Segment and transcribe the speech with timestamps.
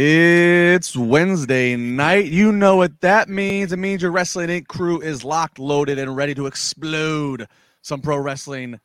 [0.00, 2.26] It's Wednesday night.
[2.26, 3.72] You know what that means.
[3.72, 4.68] It means your Wrestling Inc.
[4.68, 7.48] crew is locked, loaded, and ready to explode
[7.82, 8.78] some pro wrestling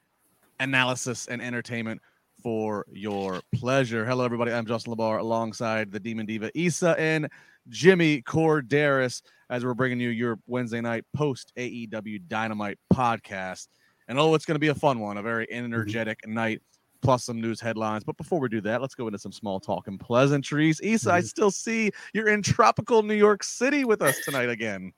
[0.60, 2.02] analysis and entertainment
[2.42, 4.04] for your pleasure.
[4.08, 4.52] Hello, everybody.
[4.52, 7.30] I'm Justin LaBar alongside the Demon Diva Isa and
[7.70, 13.68] Jimmy Korderas as we're bringing you your Wednesday night post AEW Dynamite podcast.
[14.08, 16.34] And oh, it's going to be a fun one, a very energetic mm-hmm.
[16.34, 16.62] night
[17.04, 18.04] plus some news headlines.
[18.04, 20.82] But before we do that, let's go into some small talk and pleasantries.
[20.82, 21.26] Isa, I mm-hmm.
[21.28, 24.94] still see you're in tropical New York City with us tonight again.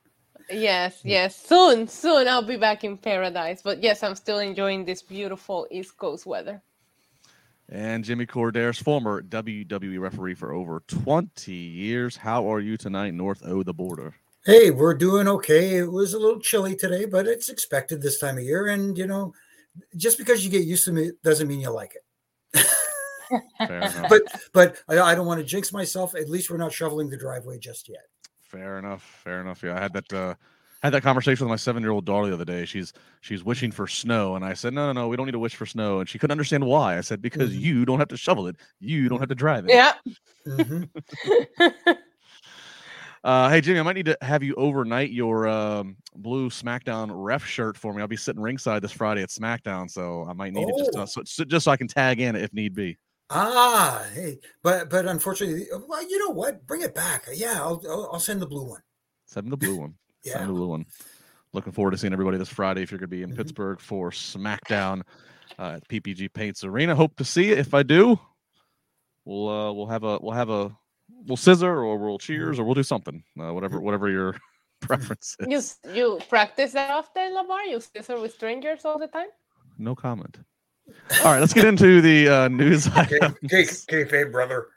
[0.49, 1.35] Yes, yes.
[1.35, 3.61] Soon, soon I'll be back in paradise.
[3.61, 6.61] But yes, I'm still enjoying this beautiful East Coast weather.
[7.67, 12.15] And Jimmy Korderas, former WWE referee for over 20 years.
[12.15, 14.13] How are you tonight, north of the border?
[14.45, 15.77] Hey, we're doing okay.
[15.77, 18.67] It was a little chilly today, but it's expected this time of year.
[18.67, 19.33] And, you know,
[19.95, 22.65] just because you get used to it doesn't mean you like it.
[24.09, 24.21] but
[24.53, 26.15] but I, I, don't want to jinx myself.
[26.15, 28.05] At least we're not shoveling the driveway just yet.
[28.41, 29.03] Fair enough.
[29.23, 29.63] Fair enough.
[29.63, 30.13] Yeah, I had that.
[30.13, 30.35] Uh,
[30.83, 32.63] had that conversation with my seven year old daughter the other day.
[32.63, 35.39] She's she's wishing for snow, and I said, no, no, no, we don't need to
[35.39, 35.99] wish for snow.
[35.99, 36.97] And she couldn't understand why.
[36.97, 37.61] I said, because mm-hmm.
[37.61, 39.71] you don't have to shovel it, you don't have to drive it.
[39.71, 39.93] Yeah.
[40.47, 41.91] Mm-hmm.
[43.25, 47.43] Uh, hey Jimmy, I might need to have you overnight your um, blue SmackDown ref
[47.43, 47.99] shirt for me.
[47.99, 50.69] I'll be sitting ringside this Friday at SmackDown, so I might need oh.
[50.69, 52.99] it just uh, so, so, just so I can tag in if need be.
[53.31, 56.67] Ah, hey, but but unfortunately, uh, well, you know what?
[56.67, 57.25] Bring it back.
[57.33, 58.81] Yeah, I'll I'll, I'll send the blue one.
[59.25, 59.95] Send the blue one.
[60.23, 60.33] yeah.
[60.33, 60.85] Send the blue one.
[61.51, 62.83] Looking forward to seeing everybody this Friday.
[62.83, 63.37] If you're going to be in mm-hmm.
[63.37, 65.01] Pittsburgh for SmackDown
[65.57, 67.55] uh, at PPG Paints Arena, hope to see you.
[67.55, 68.19] If I do,
[69.23, 70.77] we'll uh, we'll have a we'll have a
[71.09, 73.23] we'll scissor or we'll cheers or we'll do something.
[73.39, 74.35] Uh, whatever whatever your
[74.81, 75.77] preference is.
[75.85, 77.69] You you practice that often, LaBar?
[77.69, 79.27] You scissor with strangers all the time?
[79.77, 80.39] No comment.
[81.23, 82.85] All right, let's get into the uh, news.
[82.87, 84.67] Kayfabe, brother.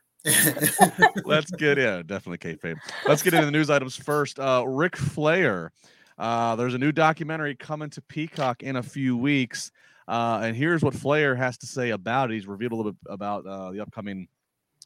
[1.24, 2.06] let's get in.
[2.06, 2.76] Definitely kayfabe.
[3.06, 4.38] Let's get into the news items first.
[4.40, 5.72] Uh, Ric Flair.
[6.16, 9.70] Uh, there's a new documentary coming to Peacock in a few weeks.
[10.08, 12.34] Uh, and here's what Flair has to say about it.
[12.34, 14.26] He's revealed a little bit about uh, the upcoming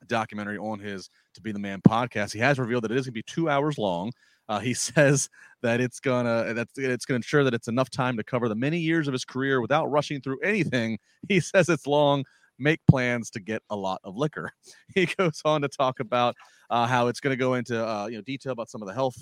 [0.09, 2.33] documentary on his To Be the Man podcast.
[2.33, 4.13] He has revealed that it is going to be two hours long.
[4.49, 5.29] Uh, he says
[5.63, 8.79] that it's gonna that it's gonna ensure that it's enough time to cover the many
[8.79, 10.99] years of his career without rushing through anything.
[11.29, 12.25] He says it's long.
[12.59, 14.53] Make plans to get a lot of liquor.
[14.95, 16.37] He goes on to talk about
[16.69, 18.95] uh, how it's going to go into uh, you know detail about some of the
[18.95, 19.17] health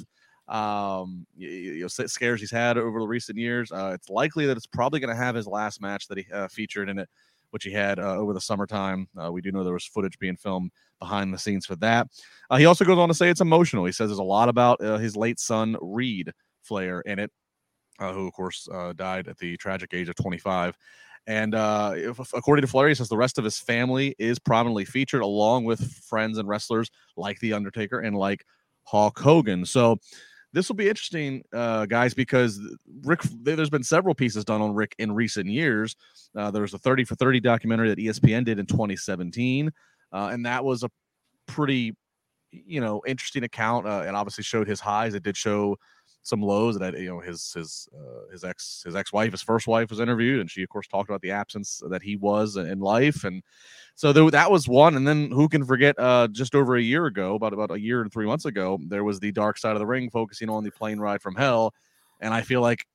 [0.51, 3.71] um, you, you know, scares he's had over the recent years.
[3.71, 6.49] Uh, it's likely that it's probably going to have his last match that he uh,
[6.49, 7.09] featured in it
[7.51, 9.09] which he had uh, over the summertime.
[9.21, 12.07] Uh, we do know there was footage being filmed behind the scenes for that.
[12.49, 13.85] Uh, he also goes on to say it's emotional.
[13.85, 16.33] He says there's a lot about uh, his late son, Reid
[16.63, 17.31] Flair, in it,
[17.99, 20.77] uh, who, of course, uh, died at the tragic age of 25.
[21.27, 25.23] And if, according to Flair, he says the rest of his family is prominently featured
[25.23, 28.45] along with friends and wrestlers like The Undertaker and like
[28.85, 29.65] Hulk Hogan.
[29.67, 29.99] So,
[30.53, 32.61] this will be interesting, uh, guys, because
[33.05, 33.21] Ric.
[33.43, 35.95] There's been several pieces done on Ric in recent years.
[36.37, 39.71] Uh, there was a 30 for 30 documentary that ESPN did in 2017,
[40.13, 40.91] uh, and that was a
[41.47, 41.95] pretty,
[42.51, 43.87] you know, interesting account.
[43.87, 45.15] Uh, and obviously showed his highs.
[45.15, 45.77] It did show
[46.23, 49.67] some lows that you know his his uh, his ex his ex wife his first
[49.67, 52.79] wife was interviewed and she of course talked about the absence that he was in
[52.79, 53.43] life and
[53.95, 57.07] so there, that was one and then who can forget uh, just over a year
[57.07, 59.79] ago about about a year and three months ago there was the dark side of
[59.79, 61.75] the ring focusing on the plane ride from hell
[62.21, 62.87] and I feel like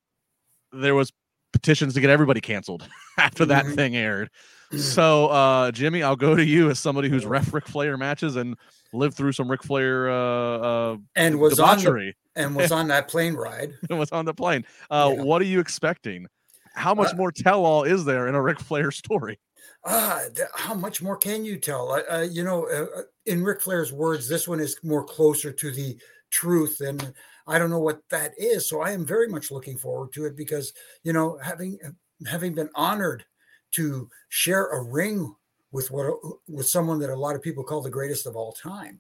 [0.72, 1.12] there was
[1.52, 2.88] petitions to get everybody canceled
[3.18, 3.76] after that mm-hmm.
[3.76, 4.30] thing aired.
[4.76, 8.58] So, uh, Jimmy, I'll go to you as somebody who's ref Ric Flair matches and
[8.94, 12.16] lived through some Ric Flair uh, uh, and was debauchery.
[12.36, 13.74] And was on that plane ride.
[13.90, 14.66] and was on the plane.
[14.90, 15.24] Uh, yeah.
[15.24, 16.28] What are you expecting?
[16.74, 19.40] How much uh, more tell all is there in a Ric Flair story?
[19.86, 21.92] Ah, th- how much more can you tell?
[22.10, 25.72] Uh, you know, uh, uh, in Ric Flair's words, this one is more closer to
[25.72, 25.98] the
[26.32, 27.14] truth, and
[27.48, 28.68] I don't know what that is.
[28.68, 30.74] So I am very much looking forward to it because
[31.04, 31.80] you know, having
[32.28, 33.26] having been honored
[33.72, 35.36] to share a ring
[35.72, 36.14] with what
[36.48, 39.00] with someone that a lot of people call the greatest of all time.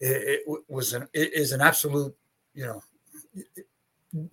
[0.00, 2.14] It, it was an it is an absolute,
[2.54, 4.28] you know,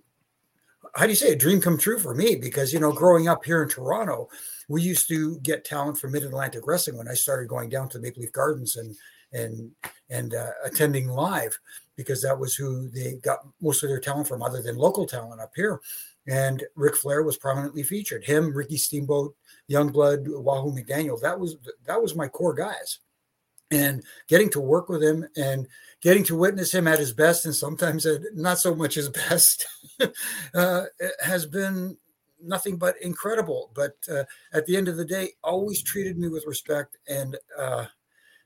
[0.95, 2.36] how do you say a dream come true for me?
[2.36, 4.30] Because you know, growing up here in Toronto,
[4.68, 8.00] we used to get talent from Mid Atlantic Wrestling when I started going down to
[8.00, 8.95] Maple Leaf Gardens and
[9.31, 9.71] and
[10.10, 11.57] and uh, attending live
[11.95, 15.42] because that was who they got most of their talent from, other than local talent
[15.42, 15.81] up here.
[16.27, 18.24] And Ric Flair was prominently featured.
[18.24, 19.36] Him, Ricky Steamboat,
[19.69, 21.19] Youngblood, Wahoo McDaniel.
[21.21, 23.00] That was that was my core guys.
[23.71, 25.68] And getting to work with him and
[26.01, 29.68] getting to witness him at his best and sometimes not so much his best
[30.56, 30.86] uh,
[31.21, 31.98] has been
[32.42, 33.71] nothing but incredible.
[33.75, 34.24] But uh,
[34.54, 36.98] at the end of the day, always treated me with respect.
[37.07, 37.86] And uh,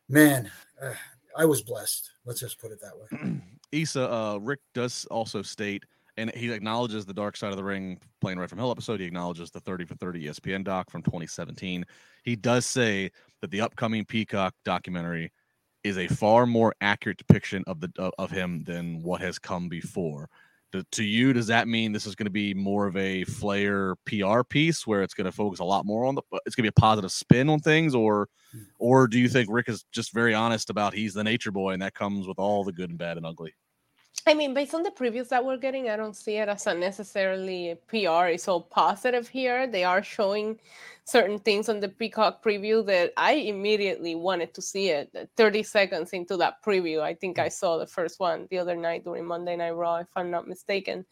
[0.10, 0.94] man, uh,
[1.38, 2.12] I was blessed.
[2.26, 3.42] Let's just put it that way.
[3.72, 5.86] Isa, uh, Ric does also state,
[6.18, 9.00] and he acknowledges the Dark Side of the Ring plane ride from Hell episode.
[9.00, 11.86] He acknowledges the 30 for 30 ESPN doc from 2017.
[12.24, 13.12] He does say
[13.42, 15.32] that the upcoming Peacock documentary
[15.84, 20.30] is a far more accurate depiction of the of him than what has come before.
[20.72, 23.96] To, to you, does that mean this is going to be more of a Flair
[24.06, 26.24] PR piece where it's going to focus a lot more on the?
[26.46, 28.64] It's going to be a positive spin on things, or, hmm.
[28.80, 31.82] or do you think Ric is just very honest about he's the nature boy and
[31.84, 33.54] that comes with all the good and bad and ugly?
[34.26, 37.78] I mean, based on the previews that we're getting, I don't see it as necessarily
[37.88, 39.68] PR is all positive here.
[39.68, 40.60] They are showing
[41.04, 45.14] certain things on the Peacock preview that I immediately wanted to see it.
[45.36, 49.04] 30 seconds into that preview, I think I saw the first one the other night
[49.04, 51.06] during Monday Night Raw, if I'm not mistaken.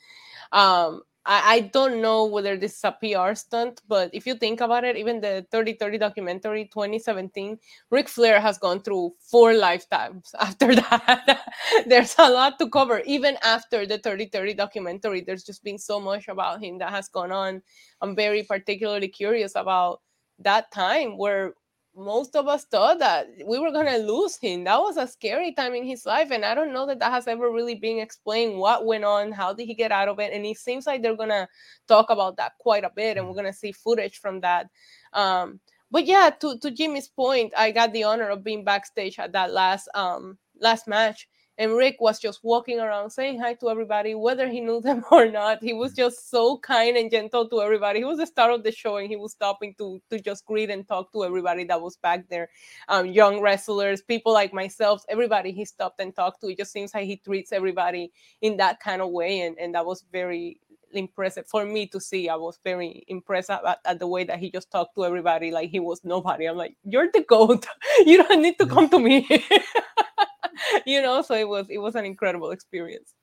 [0.54, 4.60] Um, I, I don't know whether this is a PR stunt, but if you think
[4.62, 7.60] about it, even the 3030 documentary 2017,
[7.92, 11.42] Ric Flair has gone through four lifetimes after that.
[11.88, 13.02] there's a lot to cover.
[13.06, 17.32] Even after the 3030 documentary, there's just been so much about him that has gone
[17.32, 17.62] on.
[18.02, 20.02] I'm very particularly curious about
[20.40, 21.54] that time where
[21.96, 24.64] most of us thought that we were going to lose him.
[24.64, 26.32] That was a scary time in his life.
[26.32, 29.54] And I don't know that that has ever really been explained what went on, how
[29.54, 30.32] did he get out of it.
[30.34, 31.48] And it seems like they're going to
[31.88, 33.18] talk about that quite a bit.
[33.18, 34.68] And we're going to see footage from that.
[35.14, 35.60] Um,
[35.92, 39.52] but yeah, to, to Jimmy's point, I got the honor of being backstage at that
[39.52, 41.28] last um, last match
[41.62, 45.30] and Ric was just walking around saying hi to everybody, whether he knew them or
[45.30, 45.62] not.
[45.62, 48.00] He was just so kind and gentle to everybody.
[48.00, 50.72] He was the star of the show, and he was stopping to to just greet
[50.72, 52.50] and talk to everybody that was back there,
[52.90, 56.48] um, young wrestlers, people like myself, everybody he stopped and talked to.
[56.48, 59.86] It just seems like he treats everybody in that kind of way, and and that
[59.86, 60.58] was very
[60.94, 62.28] impressive for me to see.
[62.28, 65.70] I was very impressed at, at, the way that he just talked to everybody like
[65.70, 66.46] he was nobody.
[66.48, 67.68] I'm like, you're the goat.
[68.06, 69.28] you don't need to come to me.
[70.86, 73.14] you know, so it was it was an incredible experience.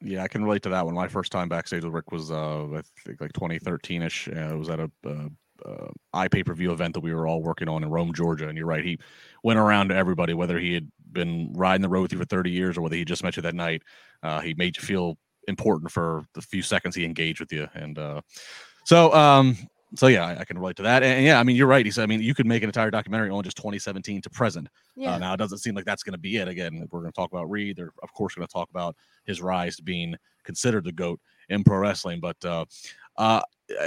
[0.00, 0.94] Yeah, I can relate to that one.
[0.94, 4.28] My first time backstage with Ric was uh I think like 2013 ish.
[4.28, 5.28] Uh, it was at a uh,
[5.64, 8.48] uh, i pay per view event that we were all working on in Rome, Georgia.
[8.48, 8.98] And you're right, he
[9.42, 12.50] went around to everybody, whether he had been riding the road with you for 30
[12.50, 13.82] years or whether he just met you that night.
[14.22, 17.68] Uh, he made you feel important for the few seconds he engaged with you.
[17.74, 18.20] And uh,
[18.84, 19.56] so um,
[19.96, 21.02] so yeah, I, I, can relate to that.
[21.02, 21.84] And, and, yeah, I mean, you're right.
[21.84, 24.66] He said, I mean, you could make an entire documentary on just 2017 to present.
[24.66, 25.14] Uh, yeah.
[25.14, 26.48] Uh, now it doesn't seem like that's going to be it.
[26.48, 27.76] Again, we're going to talk about Reid.
[27.76, 31.64] They're of course going to talk about his rise to being considered the goat in
[31.64, 32.20] pro wrestling.
[32.20, 32.64] But uh,
[33.16, 33.40] uh,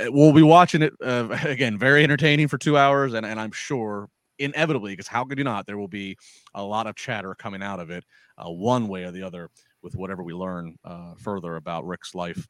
[0.08, 1.78] we'll be watching it uh, again.
[1.78, 4.10] Very entertaining for two hours, and and I'm sure
[4.40, 5.66] inevitably, because how could you not?
[5.66, 6.18] There will be
[6.54, 8.06] a lot of chatter coming out of it,
[8.38, 9.50] uh, one way or the other,
[9.82, 12.48] with whatever we learn uh, further about Ric's life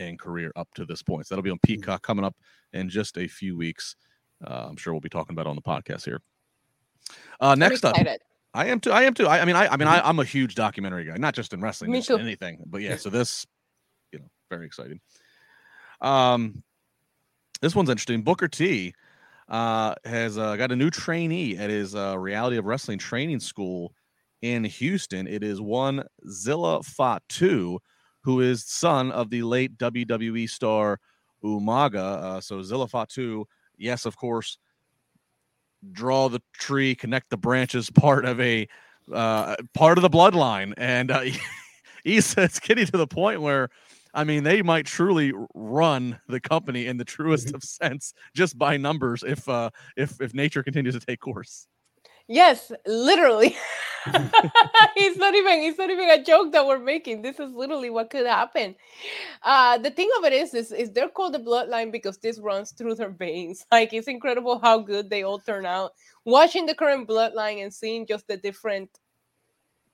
[0.00, 1.26] and career up to this point.
[1.26, 1.62] So that'll be on mm.
[1.62, 2.34] Peacock coming up
[2.72, 3.94] in just a few weeks.
[4.44, 6.20] Uh, I'm sure we'll be talking about on the podcast here.
[7.40, 7.96] Uh, next up,
[8.54, 8.90] I am too.
[8.90, 9.26] I am too.
[9.26, 10.20] I, I mean, I, I mean, I, am mm-hmm.
[10.20, 12.18] a huge documentary guy, not just in wrestling, too.
[12.18, 12.62] anything.
[12.66, 13.46] But yeah, so this,
[14.12, 15.00] you know, very exciting.
[16.00, 16.62] Um,
[17.60, 18.22] this one's interesting.
[18.22, 18.94] Booker T
[19.48, 23.92] uh, has uh, got a new trainee at his uh, Reality of Wrestling training school
[24.42, 25.26] in Houston.
[25.26, 27.78] It is one Zilla Fatu,
[28.22, 30.98] who is son of the late WWE star
[31.44, 32.22] Umaga.
[32.22, 33.46] Uh, so Zilla Fatu,
[33.76, 34.58] yes, of course,
[35.92, 38.68] draw the tree, connect the branches, part of a
[39.12, 41.22] uh, part of the bloodline, and uh,
[42.04, 43.68] Isa, it's getting to the point where.
[44.12, 47.54] I mean, they might truly run the company in the truest mm-hmm.
[47.54, 51.68] of sense just by numbers if uh, if if nature continues to take course.
[52.30, 53.56] Yes, literally.
[54.96, 57.20] it's not even it's not even a joke that we're making.
[57.20, 58.74] This is literally what could happen.
[59.42, 62.70] Uh the thing of it is, is is they're called the bloodline because this runs
[62.70, 63.66] through their veins.
[63.72, 65.92] Like it's incredible how good they all turn out.
[66.24, 68.88] Watching the current bloodline and seeing just the different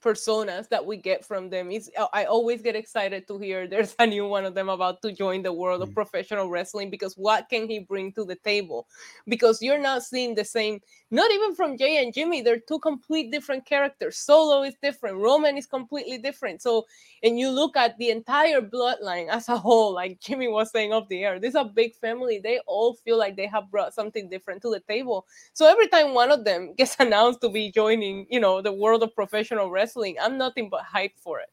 [0.07, 1.71] personas that we get from them.
[1.71, 5.12] Is I always get excited to hear there's a new one of them about to
[5.12, 5.95] join the world of mm.
[5.95, 8.87] professional wrestling because what can he bring to the table?
[9.26, 13.31] Because you're not seeing the same, not even from Jey and Jimmy, they're two complete
[13.31, 14.17] different characters.
[14.17, 16.61] Solo is different, Roman is completely different.
[16.61, 16.87] So,
[17.23, 21.09] and you look at the entire bloodline as a whole, like Jimmy was saying off
[21.09, 22.41] the air, this is a big family.
[22.41, 25.27] They all feel like they have brought something different to the table.
[25.53, 29.03] So every time one of them gets announced to be joining, you know, the world
[29.03, 30.17] of professional wrestling.
[30.21, 31.49] I'm nothing but hype for it.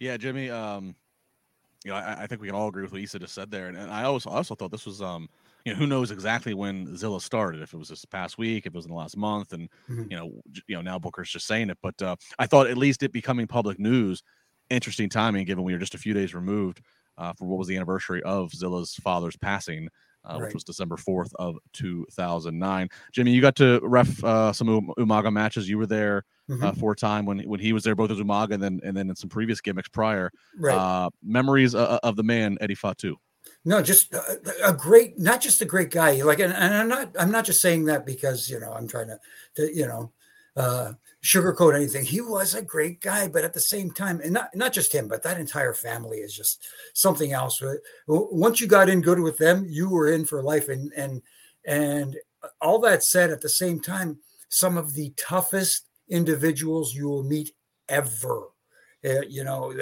[0.00, 0.50] Yeah, Jimmy.
[0.50, 0.96] Um,
[1.84, 3.68] you know, I, I think we can all agree with what Isa just said there,
[3.68, 5.28] and, and I also also thought this was um,
[5.64, 7.62] you know, who knows exactly when Zilla started?
[7.62, 10.04] If it was this past week, if it was in the last month, and mm-hmm.
[10.10, 10.32] you know,
[10.66, 13.46] you know, now Booker's just saying it, but uh, I thought at least it becoming
[13.46, 14.22] public news,
[14.68, 16.80] interesting timing given we are just a few days removed
[17.18, 19.88] uh, for what was the anniversary of Zilla's father's passing
[20.24, 22.88] uh, which was December 4th of 2009.
[23.12, 25.68] Jimmy, you got to ref uh, some Um- Umaga matches.
[25.68, 26.24] You were there
[26.62, 28.96] uh, for a time when when he was there, both as Umaga and then and
[28.96, 30.30] then in some previous gimmicks prior.
[30.58, 30.76] right.
[30.76, 33.16] Uh, memories uh, of the man Eddie Fatu.
[33.64, 36.22] No, just a, a great, not just a great guy.
[36.22, 39.08] Like, and, and I'm not, I'm not just saying that because you know I'm trying
[39.08, 39.20] to,
[39.56, 40.12] to you know,
[40.56, 42.04] uh, sugarcoat anything.
[42.04, 45.08] He was a great guy, but at the same time, and not not just him,
[45.08, 47.60] but that entire family is just something else.
[47.62, 47.74] Uh,
[48.06, 50.68] Once you got in good with them, you were in for life.
[50.68, 51.22] And and
[51.66, 52.16] and
[52.60, 57.52] all that said, at the same time, some of the toughest individuals you will meet
[57.88, 58.48] ever.
[59.04, 59.74] Uh, you know,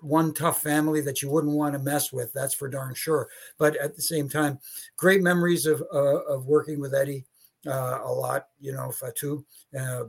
[0.00, 2.32] one tough family that you wouldn't want to mess with.
[2.32, 3.28] That's for darn sure.
[3.58, 4.58] But at the same time,
[4.96, 7.24] great memories of uh, of working with Eddie
[7.66, 8.46] uh, a lot.
[8.60, 9.44] You know, Fatu.
[9.78, 10.04] Uh,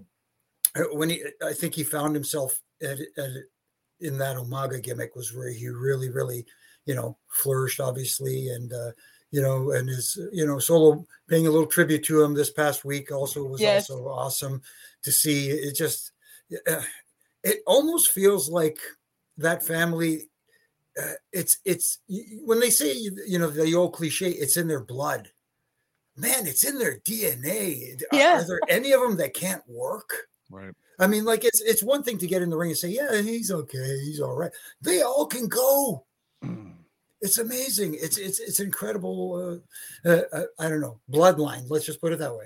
[0.92, 3.30] when he, I think he found himself at, at,
[4.00, 6.46] in that Umaga gimmick was where he really, really,
[6.86, 7.80] you know, flourished.
[7.80, 8.92] Obviously, and uh,
[9.32, 12.86] you know, and his you know solo paying a little tribute to him this past
[12.86, 13.90] week also was Yes.
[13.90, 14.62] also awesome
[15.04, 15.50] to see.
[15.50, 16.12] It just
[16.68, 16.82] uh,
[17.44, 18.80] it almost feels like
[19.40, 20.28] that family
[21.02, 22.00] uh, it's it's
[22.46, 22.94] when they say
[23.28, 25.30] you know the old cliche it's in their blood
[26.18, 28.42] man it's in their dna Yeah.
[28.42, 30.28] are there any of them that can't work?
[30.52, 30.74] Right.
[31.00, 33.22] i mean like it's it's one thing to get in the ring and say yeah
[33.22, 34.52] he's okay he's all right.
[34.82, 36.06] They all can go.
[37.22, 37.96] It's amazing.
[38.00, 39.62] It's it's it's incredible
[40.06, 42.46] uh, uh, uh, i don't know bloodline let's just put it that way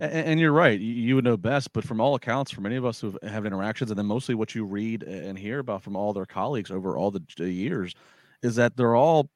[0.00, 0.78] And, and you're right.
[0.78, 3.44] You, you would know best, but from all accounts, for many of us who've had
[3.44, 6.96] interactions, and then mostly what you read and hear about from all their colleagues over
[6.96, 7.94] all the, years,
[8.42, 9.30] is that they're all,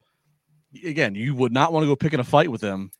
[0.85, 2.91] again, you would not want to go picking a fight with them.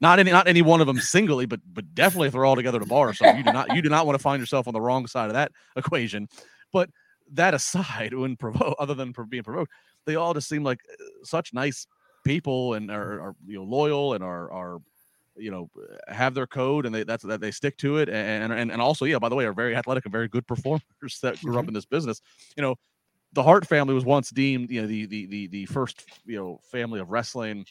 [0.00, 2.76] Not any, not any one of them singly, but but definitely if they're all together
[2.76, 4.68] at a bar or something, you do not you do not want to find yourself
[4.68, 6.28] on the wrong side of that equation.
[6.72, 6.90] But
[7.32, 9.72] that aside, when provoked, other than being provoked,
[10.04, 11.86] they all just seem like uh, such nice
[12.24, 14.78] people and are, are you know loyal and are are
[15.36, 15.70] you know
[16.08, 19.04] have their code and they that's that they stick to it and and, and also
[19.04, 20.82] yeah by the way are very athletic and very good performers
[21.22, 21.68] that grew up Mhm.
[21.68, 22.20] in this business
[22.56, 22.76] you know
[23.32, 26.58] the hart family was once deemed you know the the the, the first you know
[26.64, 27.66] family of wrestling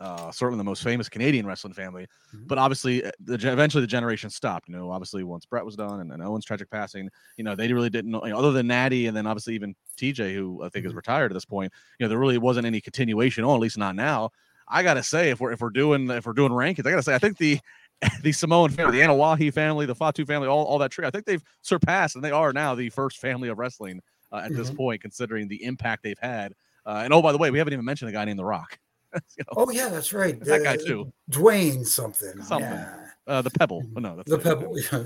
[0.00, 2.48] uh certainly the most famous canadian wrestling family Mhm.
[2.48, 6.00] but obviously uh, the eventually the generation stopped you know obviously once brett was done
[6.00, 8.66] and, and owen's tragic passing you know they really didn't know you know, other than
[8.66, 10.96] natty and then obviously even tj who i think is Mhm.
[10.96, 13.94] retired at this point you know there really wasn't any continuation on at least not
[13.94, 14.30] now
[14.68, 17.14] I gotta say, if we're if we're doing if we're doing rankings, I gotta say,
[17.14, 17.58] I think the
[18.22, 21.24] the Samoan family, the Anoa'i family, the Fatu family, all, all that tree, I think
[21.26, 24.00] they've surpassed and they are now the first family of wrestling
[24.32, 24.76] uh, at this Mhm.
[24.76, 26.54] point, considering the impact they've had.
[26.84, 28.78] Uh, and oh, by the way, we haven't even mentioned a guy named The Rock.
[29.38, 32.70] You know, oh yeah that's right that guy Uh, too, dwayne something Something.
[32.72, 33.03] yeah.
[33.26, 33.82] Uh, the Pebble.
[33.96, 34.42] Oh, no, that's the it.
[34.42, 35.02] pebble yeah.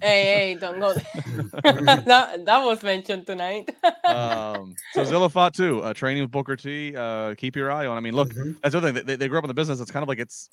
[0.00, 1.02] Hey, hey, don't go there.
[2.04, 3.74] that, that was mentioned tonight.
[4.06, 6.94] Um, so Zilla Fatu, uh, training with Booker T.
[6.96, 7.96] Uh, keep your eye on.
[7.96, 8.56] I mean, look, Mhm.
[8.62, 9.04] that's the other thing.
[9.04, 9.80] They, they grew up in the business.
[9.80, 10.48] It's kind of like it's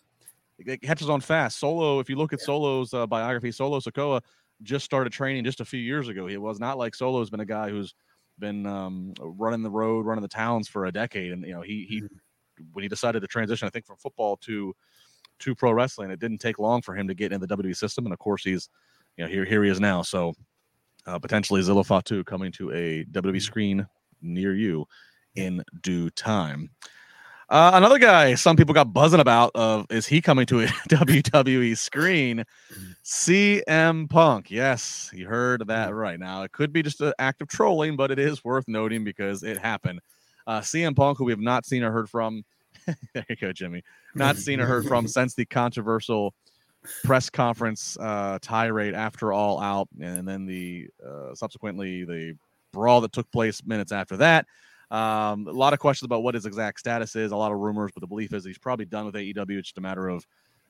[0.57, 1.59] it catches on fast.
[1.59, 4.21] Solo, if you look at Solo's uh, biography, Solo Sikoa
[4.63, 6.25] just started training just a few years ago.
[6.25, 7.93] He was not like Solo's been a guy who's
[8.39, 11.31] been um, running the road, running the towns for a decade.
[11.31, 12.03] And you know, he he
[12.73, 14.75] when he decided to transition, I think from football to
[15.43, 18.05] to pro wrestling, it didn't take long for him to get in the WWE system.
[18.05, 18.69] And of course, he's
[19.17, 20.01] you know here here he is now.
[20.01, 20.33] So
[21.05, 23.87] uh, potentially Zilla Fatu coming to a WWE screen
[24.21, 24.85] near you
[25.35, 26.69] in due time.
[27.49, 31.77] Uh, another guy some people got buzzing about of is he coming to a WWE
[31.77, 32.43] screen?
[33.03, 34.49] CM Punk.
[34.49, 36.19] Yes, you heard that right.
[36.19, 39.43] Now it could be just an act of trolling, but it is worth noting because
[39.43, 39.99] it happened.
[40.47, 42.43] Uh, CM Punk, who we have not seen or heard from,
[43.13, 43.83] there you go, Jimmy.
[44.15, 46.33] Not seen or heard from since the controversial
[47.03, 52.35] press conference uh, tirade after All Out, and then the uh, subsequently the
[52.71, 54.45] brawl that took place minutes after that.
[54.91, 57.31] Um, a lot of questions about what his exact status is.
[57.31, 59.57] A lot of rumors, but the belief is he's probably done with AEW.
[59.57, 60.25] It's just a matter of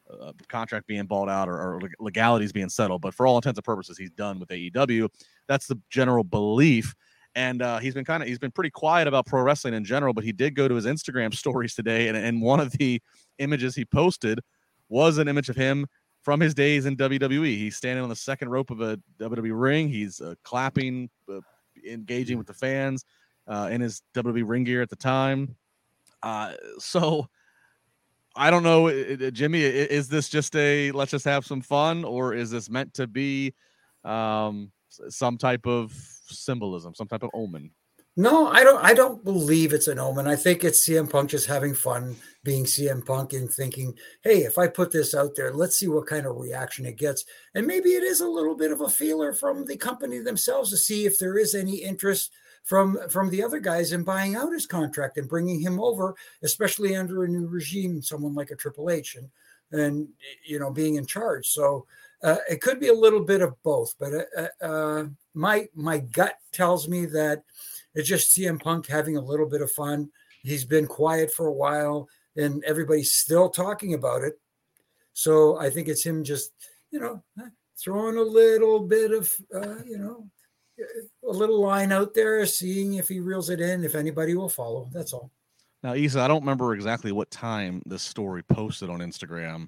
[0.10, 3.02] uh, contract being bought out or, or legalities being settled.
[3.02, 5.10] But for all intents and purposes, he's done with AEW.
[5.48, 6.94] That's the general belief.
[7.36, 10.14] And uh, he's been kind of he's been pretty quiet about pro wrestling in general.
[10.14, 13.02] But he did go to his Instagram stories today, and, and one of the
[13.40, 14.40] images he posted
[14.90, 15.88] was an image of him
[16.22, 17.58] from his days in WWE.
[17.58, 19.90] He's standing on the second rope of a WWE ring.
[19.90, 21.42] He's uh, clapping, uh,
[21.88, 23.04] engaging with the fans
[23.48, 25.56] uh, in his WWE ring gear at the time.
[26.22, 27.28] Uh, so
[28.36, 28.90] I don't know,
[29.32, 29.62] Jimmy.
[29.64, 33.54] Is this just a let's just have some fun, or is this meant to be
[34.04, 35.94] um, some type of
[36.28, 37.72] symbolism, some type of omen?
[38.16, 38.84] No, I don't.
[38.84, 40.28] I don't believe it's an omen.
[40.28, 44.60] I think it's CM Punk just having fun being CM Punk and thinking, "Hey, if
[44.60, 47.26] I put this out there, let's see what kind of reaction it gets."
[47.56, 50.78] And maybe it is a little bit of a feeler from the company themselves to
[50.78, 52.32] see if there is any interest
[52.64, 56.96] from from the other guys in buying out his contract and bringing him over, especially
[56.96, 59.30] under a new regime, someone like a Triple H and
[59.72, 60.08] and
[60.46, 61.48] you know being in charge.
[61.48, 61.88] So
[62.24, 66.00] uh, it could be a little bit of both, but uh, uh, uh my my
[66.00, 67.44] gut tells me that
[67.96, 70.10] it's just CM Punk having a little bit of fun.
[70.42, 74.40] He's been quiet for a while and everybody's still talking about it.
[75.14, 76.52] So I think it's him just,
[76.92, 77.24] you know,
[77.78, 80.28] throwing a little bit of, uh, you know,
[81.28, 84.90] a little line out there, seeing if he reels it in, if anybody will follow.
[84.92, 85.32] That's all.
[85.84, 89.68] Now, Isa, I don't remember exactly what time this story posted on Instagram,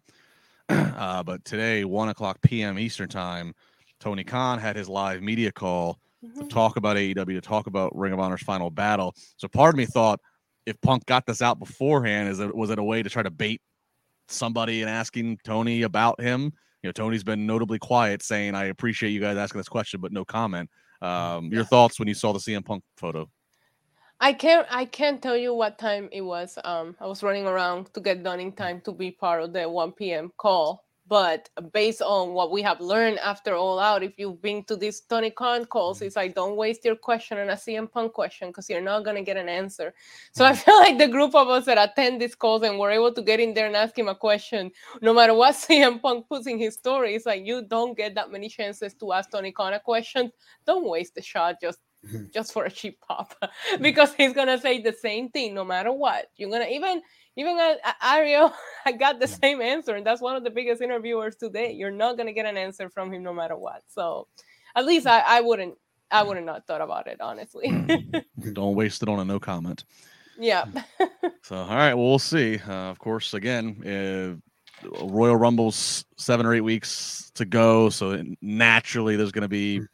[0.70, 2.80] uh, but today, one o'clock p.m.
[2.80, 3.54] Eastern time,
[4.00, 6.42] Tony Khan had his live media call mm-hmm.
[6.42, 9.14] to talk about AEW, to talk about Ring of Honor's final battle.
[9.38, 10.20] So part of me thought
[10.66, 13.32] if Punk got this out beforehand, is it was it a way to try to
[13.32, 13.62] bait
[14.28, 16.52] somebody and asking Tony about him?
[16.82, 20.12] You know, Tony's been notably quiet, saying, "I appreciate you guys asking this question, but
[20.12, 20.70] no comment."
[21.02, 23.30] Um, your thoughts when you saw the CM Punk photo?
[24.26, 26.58] I can't I can't tell you what time it was.
[26.64, 29.70] Um, I was running around to get done in time to be part of the
[29.70, 30.32] 1 p.m.
[30.38, 30.84] call.
[31.08, 35.02] But based on what we have learned after All Out, if you've been to these
[35.02, 38.68] Tony Khan calls, it's like don't waste your question on a CM Punk question because
[38.68, 39.94] you're not gonna get an answer.
[40.32, 40.62] So I mm-hmm.
[40.66, 43.40] feel like the group of us that attend these calls and were able to get
[43.40, 44.72] in there and ask him a question,
[45.04, 48.32] no matter what CM Punk puts in his story, it's like you don't get that
[48.32, 50.32] many chances to ask Tony Khan a question.
[50.66, 51.95] Don't waste the shot just mm-hmm.
[52.06, 52.26] Mm-hmm.
[52.34, 53.82] just for a cheap pop mm-hmm.
[53.82, 56.28] because he's gonna say the same thing no matter what.
[56.36, 57.02] You're gonna even
[57.36, 58.54] even uh, at, Ariel,
[58.86, 61.72] I got the same answer, and that's one of the biggest interviewers today.
[61.72, 63.84] You're not gonna get an answer from him no matter what.
[63.88, 64.28] So,
[64.76, 65.76] at least I, I wouldn't,
[66.12, 67.70] I wouldn't not thought about it honestly.
[67.70, 68.52] Mm-hmm.
[68.54, 69.84] Don't waste it on a no comment.
[70.38, 70.66] Yeah.
[70.66, 71.32] Mm.
[71.42, 72.60] so, all right, well, we'll see.
[72.68, 73.82] Uh, of course, again,
[74.84, 79.80] uh, Royal Rumble's seven or eight weeks to go, so naturally there's going to be
[79.80, 79.88] mm.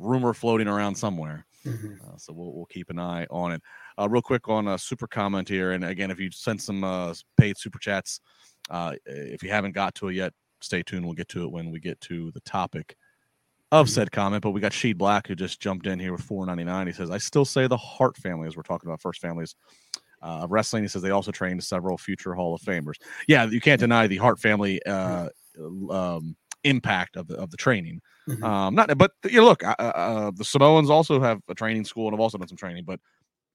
[0.00, 1.46] Rumor floating around somewhere.
[1.66, 1.94] Mm-hmm.
[2.02, 3.62] Uh, so we'll, we'll keep an eye on it.
[3.98, 7.14] Uh, real quick on a super comment here, and again, if you send some uh,
[7.36, 8.20] paid super chats,
[8.70, 11.04] uh, if you haven't got to it yet, stay tuned.
[11.04, 12.96] We'll get to it when we get to the topic
[13.72, 13.92] of mm-hmm.
[13.92, 14.42] said comment.
[14.42, 16.86] But we got Sheed Black who just jumped in here with 4.99.
[16.86, 19.54] He says, "I still say the Hart family as we're talking about first families."
[20.22, 20.82] Uh, of wrestling.
[20.82, 22.96] He says they also trained several future Hall of Famers.
[23.26, 25.30] Yeah, you can't deny the Hart family uh,
[25.90, 28.00] um, impact of the of the training.
[28.28, 28.44] Mm-hmm.
[28.44, 32.06] Um, not, but you know, look, uh, uh, the Samoans also have a training school
[32.06, 32.84] and have also done some training.
[32.84, 33.00] But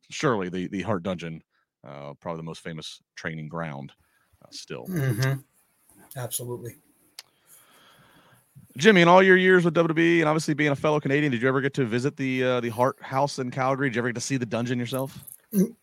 [0.09, 1.41] surely the the Hart Dungeon,
[1.87, 3.91] uh, probably the most famous training ground,
[4.43, 4.85] uh, still.
[4.87, 5.39] Mm-hmm.
[6.17, 6.75] Absolutely.
[8.77, 11.47] Jimmy, in all your years with WWE and obviously being a fellow Canadian, did you
[11.47, 13.89] ever get to visit the uh, the Hart House in Calgary?
[13.89, 15.17] Did you ever get to see the dungeon yourself?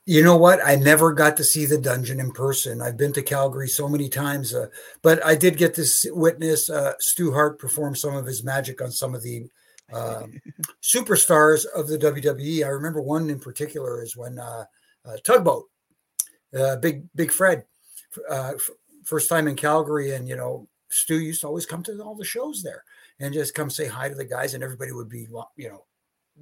[0.04, 0.60] You know what?
[0.64, 2.82] I never got to see the dungeon in person.
[2.82, 4.66] I've been to Calgary so many times, uh,
[5.00, 8.90] but I did get to witness uh, Stu Hart perform some of his magic on
[8.90, 9.48] some of the
[9.92, 10.24] uh,
[10.82, 12.64] superstars of the WWE.
[12.64, 14.64] I remember one in particular is when uh,
[15.06, 15.64] uh, Tugboat,
[16.58, 17.64] uh, Big Big Fred,
[18.30, 18.70] f-
[19.04, 22.24] first time in Calgary, and you know Stu used to always come to all the
[22.24, 22.84] shows there
[23.20, 25.84] and just come say hi to the guys, and everybody would be you know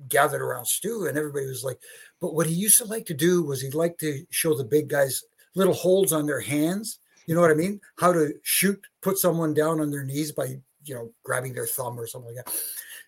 [0.09, 1.79] gathered around Stu, and everybody was like,
[2.21, 4.89] but what he used to like to do was he'd like to show the big
[4.89, 6.99] guys little holds on their hands.
[7.27, 7.81] You know what I mean?
[7.99, 11.99] How to shoot, put someone down on their knees by, you know, grabbing their thumb
[11.99, 12.55] or something like that.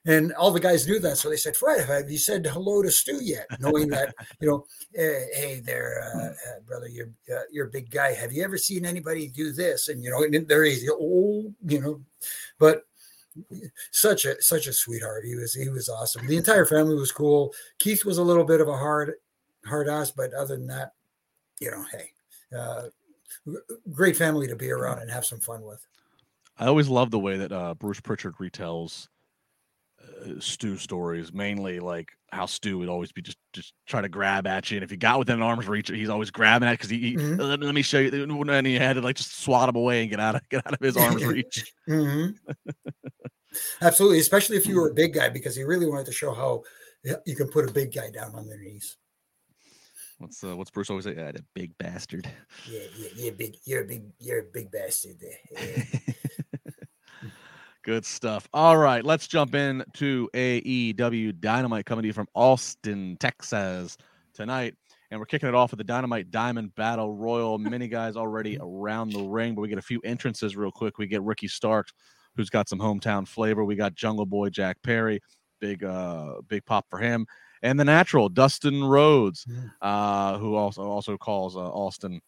[0.05, 1.17] And all the guys knew that.
[1.17, 3.47] So they said, Fred, have you said hello to Stu yet?
[3.61, 7.89] Knowing that, you know, hey, hey there, uh, uh, brother, you're, uh, you're a big
[7.91, 8.13] guy.
[8.13, 9.89] Have you ever seen anybody do this?
[9.89, 12.01] And, you know, and there he's, oh, you know,
[12.59, 12.85] but
[13.91, 15.25] such a such a sweetheart.
[15.25, 16.27] He was he was awesome.
[16.27, 17.53] The entire family was cool.
[17.79, 19.15] Keith was a little bit of a hard
[19.67, 20.93] hard ass, but other than that,
[21.61, 22.11] you know, hey,
[22.57, 22.83] uh,
[23.93, 25.87] great family to be around and have some fun with.
[26.59, 29.09] I always love the way that uh, Bruce Pritchard retells
[30.01, 34.47] uh, Stu stories, mainly like how Stu would always be just just try to grab
[34.47, 36.91] at you, and if he got within an arm's reach, he's always grabbing at because
[36.91, 37.41] he, he mm-hmm.
[37.41, 38.11] let, let, me show you,
[38.51, 40.75] and he had to like just swat him away and get out of get out
[40.75, 41.73] of his arm's reach.
[41.89, 42.71] mm-hmm.
[43.81, 46.63] Absolutely, especially if you were a big guy, because he really wanted to show how
[47.25, 48.97] you can put a big guy down on their knees.
[50.19, 51.17] What's uh, what's Bruce always say?
[51.17, 52.29] Yeah, the big bastard.
[52.71, 53.57] Yeah, yeah, you're big.
[53.65, 54.05] You're a big.
[54.21, 55.17] You're a big bastard.
[55.21, 55.83] Yeah.
[57.83, 58.49] Good stuff.
[58.55, 63.97] All right, let's jump in to AEW Dynamite coming to you from Austin, Texas
[64.35, 64.77] tonight.
[65.11, 67.59] And we're kicking it off with the Dynamite Diamond Battle Royal.
[67.59, 70.97] Many guys already around the ring, but we get a few entrances real quick.
[70.99, 71.93] We get Ricky Starks,
[72.37, 73.65] who's got some hometown flavor.
[73.65, 75.21] We got Jungle Boy Jack Perry,
[75.61, 77.27] big uh big pop for him.
[77.65, 79.47] and the natural Dustin Rhodes,
[79.81, 82.21] uh, who also also calls uh, Austin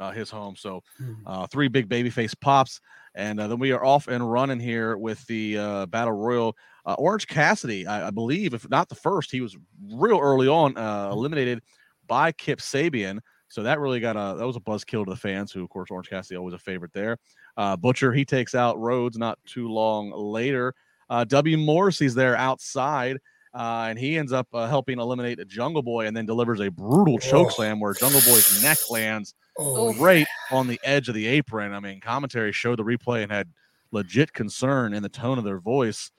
[0.00, 0.56] uh, his home.
[0.56, 1.22] So Mhm.
[1.26, 2.80] uh, three big babyface pops,
[3.14, 6.56] and uh, then we are off and running here with the uh, battle royal.
[6.86, 9.56] Uh, Orange Cassidy, I, I believe, if not the first, he was
[9.92, 11.62] real early on uh, eliminated
[12.06, 13.20] by Kip Sabian.
[13.54, 15.88] So that really got a that was a buzzkill to the fans, who of course
[15.92, 17.18] Orange Cassidy always a favorite there.
[17.56, 20.74] Uh, Butcher he takes out Rhodes not too long later.
[21.08, 23.18] Uh, W Morrissey's there outside.
[23.54, 27.18] Uh, and he ends up uh, helping eliminate Jungle Boy and then delivers a brutal
[27.20, 27.50] choke Oh.
[27.50, 31.72] slam where Jungle Boy's neck lands Oh, right on the edge of the apron.
[31.72, 33.46] I mean, commentary showed the replay and had
[33.92, 36.10] legit concern in the tone of their voice.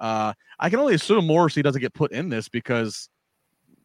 [0.00, 3.08] Uh, I can only assume Morrissey doesn't get put in this because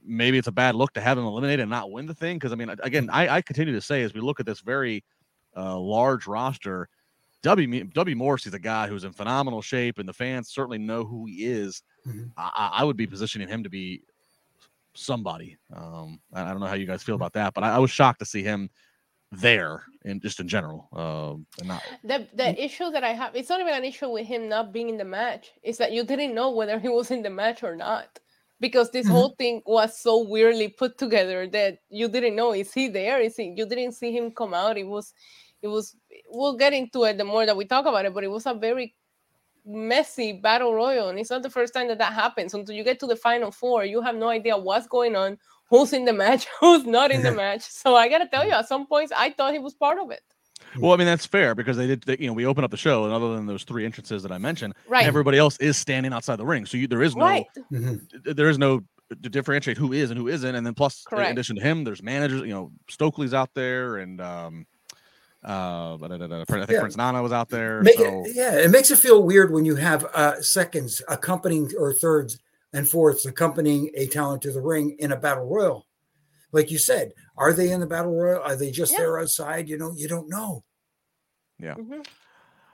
[0.05, 2.37] maybe it's a bad look to have him eliminated and not win the thing.
[2.37, 5.03] Because I mean, again, I, I continue to say as we look at this very
[5.55, 6.89] uh, large roster,
[7.43, 11.25] W W Morrissey's a guy who's in phenomenal shape, and the fans certainly know who
[11.25, 11.83] he is.
[12.07, 12.31] Mhm.
[12.37, 14.01] I, I I would be positioning him to be
[14.93, 15.57] somebody.
[15.75, 17.91] Um, I, I don't know how you guys feel about that, but I, I was
[17.91, 18.69] shocked to see him
[19.31, 20.87] there and just in general.
[20.93, 24.25] Um, and not The the issue that I have, it's not even an issue with
[24.25, 25.51] him not being in the match.
[25.63, 28.19] Is that you didn't know whether he was in the match or not.
[28.59, 29.11] Because this Mhm.
[29.11, 33.19] whole thing was so weirdly put together that you didn't know is he there?
[33.21, 34.77] Is he you didn't see him come out.
[34.77, 35.13] It was
[35.61, 35.95] it was
[36.29, 38.53] we'll get into it the more that we talk about it, but it was a
[38.53, 38.95] very
[39.65, 41.09] messy battle royal.
[41.09, 42.53] And it's not the first time that that happens.
[42.53, 45.37] Until you get to the final four, you have no idea what's going on,
[45.69, 47.63] who's in the match, who's not in the match.
[47.63, 50.23] So I gotta tell you, at some points I thought he was part of it.
[50.79, 52.01] Well, I mean that's fair because they did.
[52.03, 54.31] They, you know, we open up the show, and other than those three entrances that
[54.31, 55.05] I mentioned, Right.
[55.05, 56.65] everybody else is standing outside the ring.
[56.65, 57.45] So you, there is no right.
[57.71, 58.01] mhm.
[58.35, 60.55] there is no to differentiate who is and who isn't.
[60.55, 62.41] And then plus, in addition to him, there's managers.
[62.41, 64.65] You know, Stokely's out there, and um,
[65.43, 66.79] uh, I think Yeah.
[66.79, 67.81] Prince Nana was out there.
[67.83, 71.69] Make so it, yeah, it makes it feel weird when you have uh, seconds accompanying
[71.77, 72.39] or thirds
[72.73, 75.85] and fourths accompanying a talent to the ring in a battle royal.
[76.51, 78.41] Like you said, are they in the battle royal?
[78.41, 78.99] Are they just Yeah.
[78.99, 79.67] there outside?
[79.69, 80.63] You know, you don't know.
[81.61, 82.05] Mhm.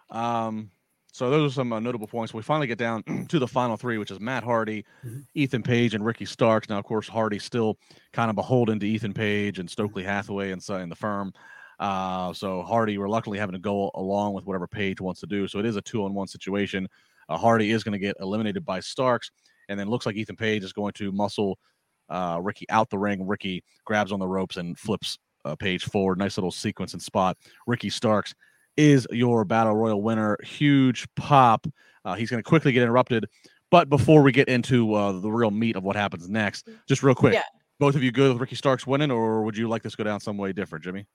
[0.10, 0.71] Um,
[1.13, 2.34] so those are some uh, notable points.
[2.34, 5.26] We finally get down to the final three, which is Matt Hardy, Mhm.
[5.34, 6.69] Ethan Page, and Ricky Starks.
[6.69, 7.78] Now, of course, Hardy's still
[8.13, 11.34] kind of beholden to Ethan Page and Stokely Hathaway and so in the firm.
[11.80, 15.47] Uh, so Hardy reluctantly having to go along with whatever Page wants to do.
[15.47, 16.88] So it is a two-on-one situation.
[17.28, 19.32] Uh, Hardy is going to get eliminated by Starks,
[19.69, 21.58] and then looks like Ethan Page is going to muscle
[22.12, 23.26] uh, Ricky out the ring.
[23.26, 26.19] Ricky grabs on the ropes and flips uh, Page forward.
[26.19, 27.38] Nice little sequence and spot.
[27.65, 28.36] Ricky Starks
[28.78, 30.38] is your battle royal winner.
[30.43, 31.65] Huge pop.
[32.06, 33.26] Uh, he's going to quickly get interrupted.
[33.71, 37.15] But before we get into uh, the real meat of what happens next, just real
[37.15, 37.43] quick, Yeah.
[37.80, 40.04] both of you good with Ricky Starks winning, or would you like this to go
[40.04, 41.08] down some way different, Jimmy?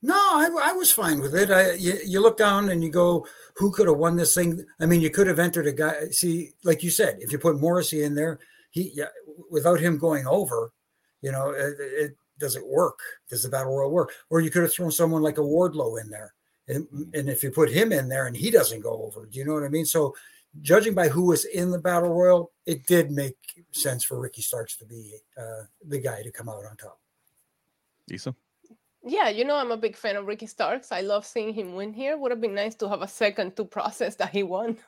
[0.00, 1.50] No, I, I was fine with it.
[1.50, 4.64] I, you, you look down and you go, who could have won this thing?
[4.78, 6.08] I mean, you could have entered a guy.
[6.10, 8.38] See, like you said, if you put Morrissey in there,
[8.70, 9.06] he yeah,
[9.50, 10.72] without him going over,
[11.22, 12.98] you know, it, it doesn't work.
[13.28, 14.12] Does the battle royal work?
[14.30, 16.34] Or you could have thrown someone like a Wardlow in there,
[16.68, 19.44] and, and if you put him in there and he doesn't go over, do you
[19.44, 19.86] know what I mean?
[19.86, 20.14] So,
[20.62, 23.36] judging by who was in the battle royal, it did make
[23.72, 27.00] sense for Ricky Starks to be uh, the guy to come out on top.
[28.10, 28.34] Isa?
[29.06, 30.90] Yeah, you know I'm a big fan of Ricky Starks.
[30.90, 32.16] I love seeing him win here.
[32.16, 34.78] Would have been nice to have a second to process that he won.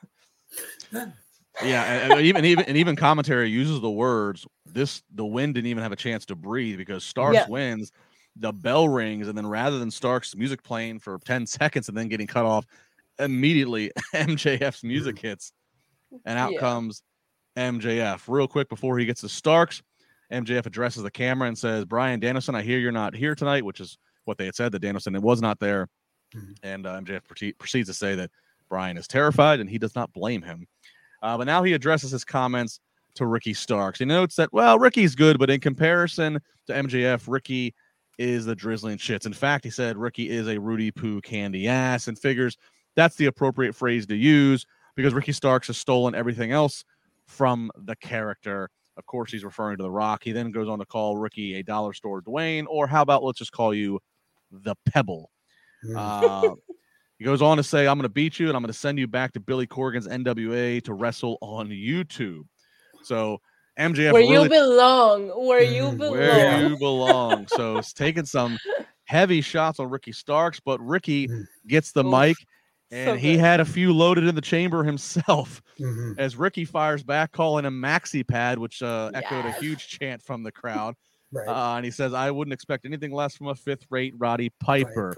[0.91, 1.11] Yeah,
[1.61, 5.81] and, and even even and even commentary uses the words this the wind didn't even
[5.83, 7.47] have a chance to breathe because Starks Yeah.
[7.47, 7.91] wins,
[8.35, 12.07] the bell rings, and then rather than Starks music playing for 10 seconds and then
[12.07, 12.65] getting cut off,
[13.19, 15.51] immediately MJF's music hits
[16.25, 16.59] and out Yeah.
[16.59, 17.01] comes
[17.57, 18.23] MJF.
[18.27, 19.81] Real quick before he gets to Starks,
[20.31, 23.79] MJF addresses the camera and says, Bryan Danielson, I hear you're not here tonight, which
[23.79, 25.87] is what they had said that Danielson was not there.
[26.35, 26.55] Mhm.
[26.61, 27.21] And uh, MJF
[27.57, 28.29] proceeds to say that
[28.69, 30.67] Brian is terrified and he does not blame him.
[31.21, 32.79] Uh, but now he addresses his comments
[33.15, 33.99] to Ricky Starks.
[33.99, 37.73] He notes that, well, Ricky's good, but in comparison to MJF, Ricky
[38.17, 39.25] is the drizzling shits.
[39.25, 42.57] In fact, he said Ricky is a Rudy Poo candy ass and figures
[42.97, 46.83] that's the appropriate phrase to use because Ricky Starks has stolen everything else
[47.27, 48.69] from the character.
[48.97, 50.23] Of course, he's referring to The Rock.
[50.23, 53.37] He then goes on to call Ricky a dollar store Dwayne, or how about let's
[53.37, 53.99] just call you
[54.51, 55.29] the Pebble.
[55.85, 55.95] Mm.
[55.95, 56.55] Uh,
[57.17, 58.99] he goes on to say, I'm going to beat you and I'm going to send
[58.99, 62.43] you back to Billy Corgan's NWA to wrestle on YouTube.
[63.03, 63.39] So
[63.79, 65.29] MJF where really you belong.
[65.47, 66.11] Where you Mm, belong.
[66.11, 67.47] where you belong.
[67.47, 68.57] So it's taking some
[69.05, 71.47] heavy shots on Ricky Starks, but Ricky Mm.
[71.67, 72.11] gets the Oof.
[72.11, 72.37] mic
[72.91, 76.15] and So he had a few loaded in the chamber himself Mhm.
[76.19, 80.43] as Ricky fires back, calling him Maxi Pad, which uh, echoed a huge chant from
[80.43, 80.95] the crowd.
[81.29, 81.45] Right.
[81.49, 85.13] Uh, and he says, I wouldn't expect anything less from a fifth rate Roddy Piper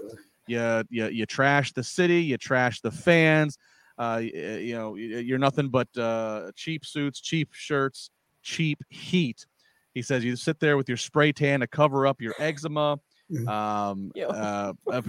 [0.50, 3.56] You you you trash the city, you trash the fans.
[3.98, 8.10] Uh, y- you know, you're nothing but uh, cheap suits, cheap shirts,
[8.42, 9.46] cheap heat.
[9.94, 12.98] He says you sit there with your spray tan to cover up your eczema.
[13.30, 13.48] Mhm.
[13.48, 14.72] Um, uh,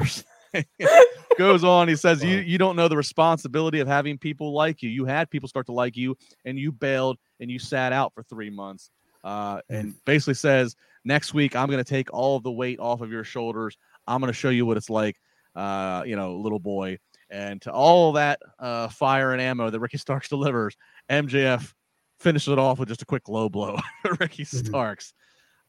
[1.37, 1.87] goes on.
[1.87, 4.89] He says you you don't know the responsibility of having people like you.
[4.89, 8.23] You had people start to like you, and you bailed and you sat out for
[8.23, 8.91] three months.
[9.23, 10.75] Uh, and basically says
[11.05, 13.77] next week I'm going to take all of the weight off of your shoulders.
[14.07, 15.15] I'm going to show you what it's like,
[15.55, 16.97] uh, you know, little boy.
[17.29, 20.75] And to all that uh, fire and ammo that Ricky Starks delivers,
[21.09, 21.73] MJF
[22.19, 23.77] finishes it off with just a quick low blow.
[24.19, 24.65] Ricky Mhm.
[24.67, 25.13] Starks.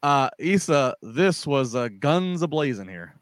[0.03, 3.14] Uh, Isa, this was uh, guns ablazing here.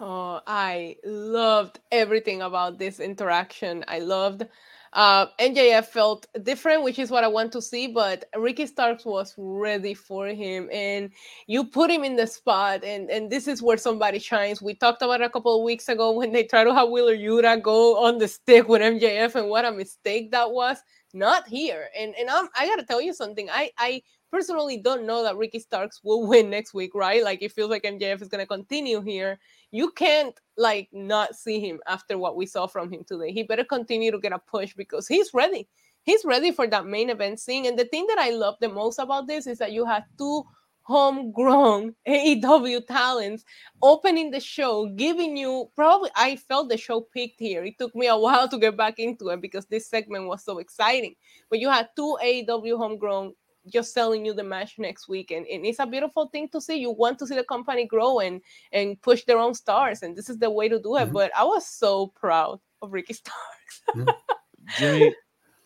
[0.00, 3.84] Oh, I loved everything about this interaction.
[3.88, 4.46] I loved
[4.92, 9.34] uh MJF felt different, which is what I want to see, but Ricky Starks was
[9.36, 11.10] ready for him and
[11.46, 14.62] you put him in the spot and and this is where somebody shines.
[14.62, 17.62] We talked about a couple of weeks ago when they tried to have Wheeler Yuta
[17.62, 20.78] go on the stick with MJF and what a mistake that was.
[21.14, 21.88] Not here.
[21.98, 23.48] And and I'm I gotta tell you something.
[23.50, 27.24] I I personally don't know that Ricky Starks will win next week, right?
[27.24, 29.38] Like it feels like MJF is gonna continue here
[29.70, 33.32] you can't like not see him after what we saw from him today.
[33.32, 35.68] He better continue to get a push because he's ready.
[36.02, 37.66] He's ready for that main event scene.
[37.66, 40.44] And the thing that I love the most about this is that you have two
[40.82, 43.44] homegrown AEW talents
[43.82, 47.62] opening the show, giving you probably I felt the show peaked here.
[47.62, 50.58] It took me a while to get back into it because this segment was so
[50.58, 51.14] exciting.
[51.50, 53.34] But you had two AEW homegrown
[53.70, 56.76] just selling you the match next week and, and it's a beautiful thing to see
[56.76, 58.40] you want to see the company grow and
[58.72, 61.12] and push their own stars and this is the way to do it Mhm.
[61.12, 63.82] but i was so proud of ricky starks
[64.78, 65.14] Jimmy,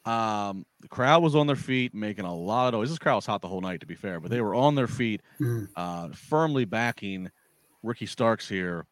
[0.04, 2.88] um, the crowd was on their feet making a lot of noise.
[2.88, 4.86] This crowd was hot the whole night, to be fair, but they were on their
[4.86, 5.68] feet, Mhm.
[5.76, 7.30] uh, firmly backing
[7.82, 8.86] Ricky Starks here.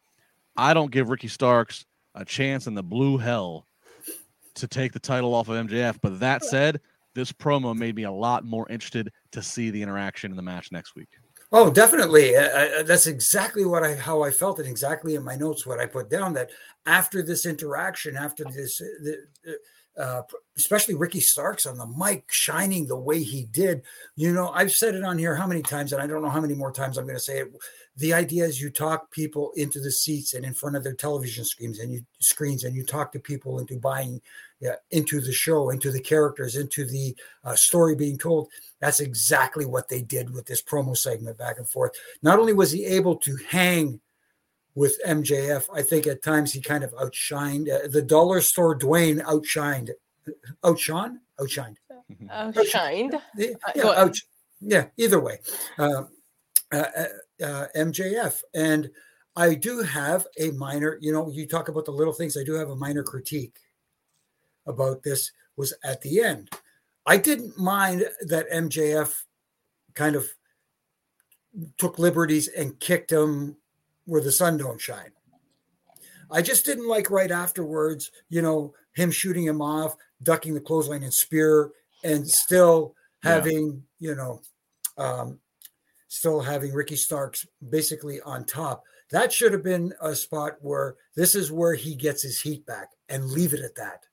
[0.57, 3.67] I don't give Ricky Starks a chance in the blue hell
[4.55, 5.99] to take the title off of MJF.
[6.01, 6.81] But that said,
[7.13, 10.71] this promo made me a lot more interested to see the interaction in the match
[10.71, 11.09] next week.
[11.53, 12.35] Oh, definitely.
[12.35, 15.79] Uh, uh, that's exactly what I how I felt, and exactly in my notes what
[15.79, 16.33] I put down.
[16.33, 16.51] That
[16.85, 19.57] after this interaction, after this, uh, the,
[19.97, 20.21] uh,
[20.55, 23.81] especially Ricky Starks on the mic shining the way he did.
[24.15, 26.39] You know, I've said it on here how many times, and I don't know how
[26.39, 27.51] many more times I'm going to say it.
[27.97, 31.43] The idea is you talk people into the seats and in front of their television
[31.43, 34.21] screens, and you screens, and you talk to people into buying
[34.61, 38.47] yeah, into the show, into the characters, into the uh, story being told.
[38.79, 41.91] That's exactly what they did with this promo segment back and forth.
[42.21, 43.99] Not only was he able to hang
[44.75, 49.21] with MJF, I think at times he kind of outshined uh, the dollar store Dwayne
[49.23, 49.89] outshined,
[50.63, 51.77] outshone, outshined.
[52.29, 54.15] outshined Yeah, Uh, yeah, out,
[54.61, 55.39] yeah either way.
[55.79, 56.09] Um,
[56.71, 58.39] uh, uh, uh, MJF.
[58.53, 58.89] And
[59.35, 62.37] I do have a minor, you know, you talk about the little things.
[62.37, 63.57] I do have a minor critique
[64.65, 66.49] about this was at the end.
[67.05, 69.23] I didn't mind that MJF
[69.93, 70.27] kind of
[71.77, 73.57] took liberties and kicked him
[74.05, 75.11] where the sun don't shine.
[76.29, 81.03] I just didn't like right afterwards, you know, him shooting him off, ducking the clothesline
[81.03, 81.71] and spear,
[82.03, 83.33] and still Yeah.
[83.33, 84.41] having, you know,
[84.97, 85.39] um,
[86.07, 88.83] still having Ricky Starks basically on top.
[89.11, 92.91] That should have been a spot where this is where he gets his heat back
[93.09, 94.05] and leave it at that.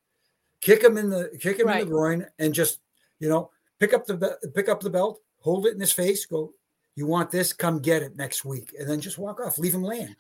[0.61, 2.81] Kick him in the kick him in the groin and just,
[3.21, 6.27] you know, pick up the be- pick up the belt, hold it in his face,
[6.27, 6.53] go,
[6.97, 9.85] you want this, come get it next week, and then just walk off, leave him
[9.85, 10.16] laying.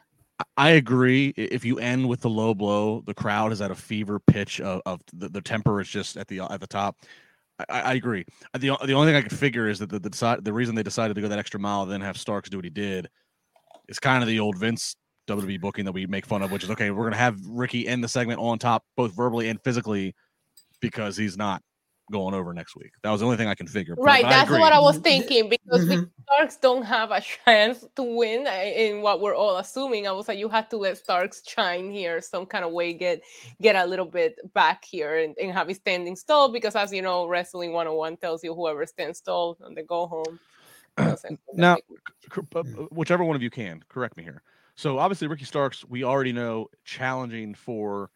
[0.56, 1.28] I agree.
[1.36, 4.80] If you end with the low blow, the crowd is at a fever pitch of,
[4.86, 6.96] of the, the temper is just at the at the top.
[7.58, 8.24] I, I I agree.
[8.52, 10.84] The, the only thing I could figure is that the the, decide, the reason they
[10.84, 13.08] decided to go that extra mile, then have Starks do what he did,
[13.88, 14.94] is kind of the old Vince
[15.28, 16.92] WWE booking that we make fun of, which is okay.
[16.92, 20.14] We're gonna have Ricky end the segment on top, both verbally and physically,
[20.80, 21.62] because he's not
[22.10, 22.92] going over next week.
[23.02, 23.94] That was the only thing I can figure.
[23.94, 24.60] but right I that's agree.
[24.60, 26.10] what i was thinking because Ricky Mhm.
[26.22, 30.26] starks don't have a chance to win uh, in what we're all assuming i was
[30.26, 33.20] like you have to let starks shine here some kind of way get
[33.60, 37.02] get a little bit back here and, and have it standing tall because as you
[37.02, 40.40] know wrestling 101 tells you whoever stands tall and they go home
[40.96, 41.40] Now- doesn't-
[42.30, 42.44] cor-
[42.90, 44.42] whichever one of you can correct me here.
[44.76, 48.10] So obviously Ricky Starks, we already know challenging for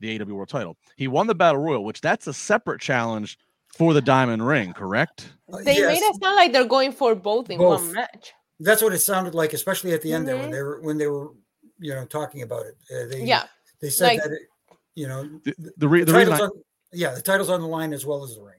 [0.00, 0.76] the AEW World Title.
[0.96, 3.38] He won the Battle Royal, which that's a separate challenge
[3.76, 5.32] for the Diamond Ring, correct?
[5.52, 7.82] Uh, they yes, made it sound like they're going for both in Both.
[7.82, 10.52] one match that's what it sounded like, especially at the end there when Mhm.
[10.52, 11.28] they were when they were,
[11.78, 12.76] you know, talking about it.
[12.92, 13.44] Uh, they, yeah
[13.80, 14.42] they said like- that, it,
[14.96, 17.60] you know, The, the, the, re- the reason title's I, on, yeah, the title's on
[17.60, 18.54] the line as well as the ring.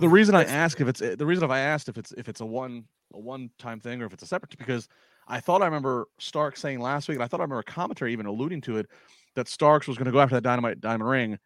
[0.00, 2.28] The reason I That's- ask if it's the reason if I asked if it's if
[2.28, 4.88] it's a one a one time thing or if it's a separate because
[5.28, 8.24] I thought I remember Stark saying last week, and I thought I remember commentary even
[8.26, 8.86] alluding to it
[9.34, 11.38] that Starks was going to go after that dynamite diamond ring.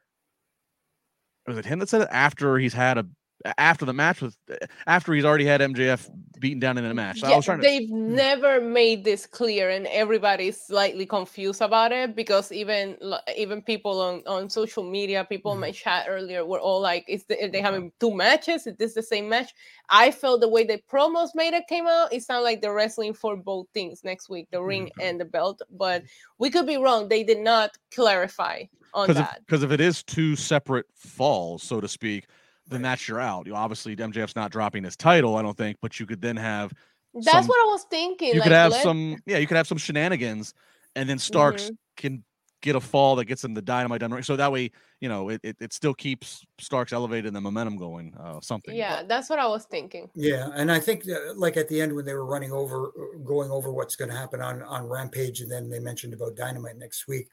[1.46, 3.06] Was it him that said it after he's had a
[3.58, 4.36] after the match with
[4.86, 6.08] after he's already had MJF
[6.40, 7.20] beaten down in a match.
[7.20, 7.62] So I Yeah, was trying to.
[7.62, 12.96] they've never made this clear, and everybody's slightly confused about it because even
[13.36, 17.24] even people on, on social media, people in my chat earlier were all like, "Is
[17.26, 18.66] the, they having two matches?
[18.66, 19.52] Is this the same match?"
[19.88, 23.14] I felt the way the promos made it came out, it sounded like they're wrestling
[23.14, 25.00] for both things next week, the ring Mhm.
[25.00, 25.62] and the belt.
[25.70, 26.04] But
[26.38, 29.40] we could be wrong; they did not clarify on that.
[29.46, 32.26] because if, if it is two separate falls, so to speak,
[32.68, 33.46] then that's you're out.
[33.46, 36.72] You obviously MJF's not dropping his title, I don't think, but you could then have
[37.14, 38.28] That's some- what I was thinking.
[38.28, 40.52] you like, could have let- some yeah, you could have some shenanigans,
[40.94, 41.74] and then Starks Mm-hmm.
[41.96, 42.24] can
[42.62, 44.24] get a fall that gets him the dynamite done right.
[44.24, 47.76] So that way, you know, it, it, it still keeps Starks elevated and the momentum
[47.76, 48.14] going.
[48.18, 48.74] Uh, something.
[48.74, 50.08] Yeah, that's what I was thinking.
[50.14, 53.18] Yeah, and I think that, like at the end when they were running over, uh,
[53.24, 56.76] going over what's going to happen on on Rampage, and then they mentioned about Dynamite
[56.78, 57.28] next week.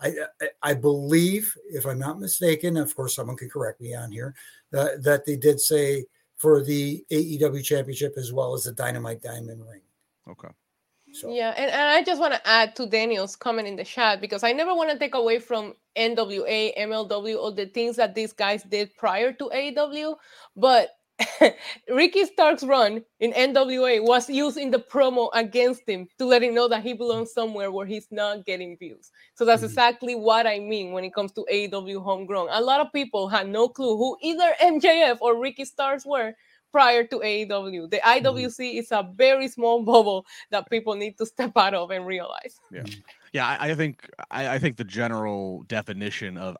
[0.00, 4.10] I I, I believe, if I'm not mistaken, of course someone can correct me on
[4.12, 4.34] here,
[4.72, 6.04] uh, that they did say
[6.36, 9.80] for the AEW Championship as well as the Dynamite Diamond Ring.
[10.28, 10.48] Okay.
[11.12, 14.20] So Yeah, and, and I just want to add to Daniel's comment in the chat
[14.20, 18.32] because I never want to take away from NWA, MLW, or the things that these
[18.32, 20.16] guys did prior to AEW,
[20.56, 20.90] but
[21.88, 26.54] Ricky Stark's run in NWA was used in the promo against him to let him
[26.54, 29.10] know that he belongs somewhere where he's not getting views.
[29.34, 29.66] So that's Mhm.
[29.66, 32.48] exactly what I mean when it comes to AEW homegrown.
[32.50, 36.34] A lot of people had no clue who either MJF or Ricky Starks were
[36.72, 37.88] prior to AEW.
[37.88, 42.04] The IWC is a very small bubble that people need to step out of and
[42.04, 42.58] realize.
[43.32, 46.56] Yeah, I, I think I, I think the general definition of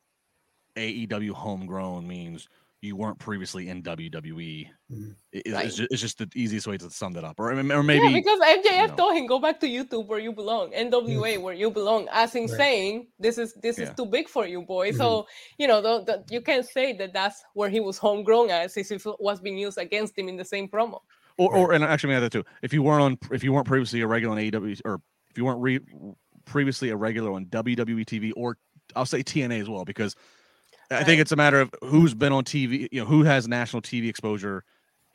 [0.77, 2.49] AEW homegrown means
[2.85, 4.68] you weren't previously in WWE.
[4.92, 5.14] Mhm.
[5.35, 5.66] I- Is, Right.
[5.66, 8.12] is, ju- is just the easiest way to sum that up, or, or maybe yeah,
[8.12, 8.97] because MJF know.
[8.97, 12.42] told him go back to YouTube where you belong, NWA where you belong, as in
[12.42, 12.51] Right.
[12.57, 14.90] saying this is this is too big for you, boy.
[14.92, 14.97] Mhm.
[14.99, 15.27] So
[15.59, 18.90] you know the, the, you can't say that that's where he was homegrown as if
[18.92, 21.01] it was being used against him in the same promo.
[21.38, 21.59] Or, Right.
[21.61, 22.44] or and actually, may I add that too.
[22.62, 25.44] If you weren't on, if you weren't previously a regular on AEW, or if you
[25.44, 25.81] weren't re,
[26.44, 28.57] previously a regular on WWE TV, or
[28.94, 30.14] I'll say TNA as well, because
[30.90, 32.88] I think it's a matter of who's been on TV.
[32.92, 34.64] You know, who has national TV exposure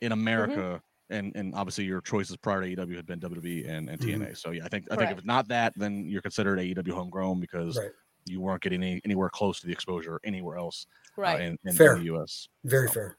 [0.02, 0.06] Mm-hmm.
[0.06, 4.00] in America, and and obviously your choices prior to AEW had been WWE and, and
[4.00, 4.16] Mhm.
[4.16, 4.36] TNA.
[4.38, 7.38] So yeah, I think I think if it's not that, then you're considered AEW homegrown
[7.38, 7.90] because right,
[8.24, 10.86] you weren't getting any, anywhere close to the exposure anywhere else
[11.18, 11.40] uh, Right.
[11.42, 11.96] in, in, Fair.
[11.96, 12.48] in the US.
[12.64, 12.94] very So.
[12.94, 13.16] fair.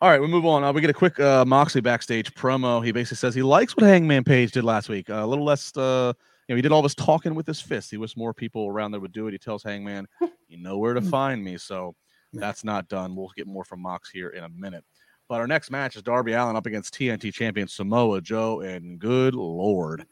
[0.00, 0.62] All right, we move on.
[0.64, 2.84] Uh, we get a quick uh, Moxley backstage promo.
[2.84, 5.10] He basically says he likes what Hangman Page did last week.
[5.10, 6.12] Uh, a little less, uh,
[6.54, 7.90] know, he did all this talking with his fist.
[7.90, 9.32] He wished more people around there would do it.
[9.32, 10.06] He tells Hangman,
[10.48, 11.94] "You know where to find me." So
[12.32, 13.16] that's not done.
[13.16, 14.84] We'll get more from Mox here in a minute.
[15.28, 19.34] But our next match is Darby Allin up against TNT champion Samoa Joe, and good
[19.34, 20.06] lord,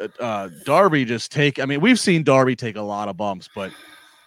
[0.00, 1.60] uh, uh, Darby just take.
[1.60, 3.72] I mean, we've seen Darby take a lot of bumps, but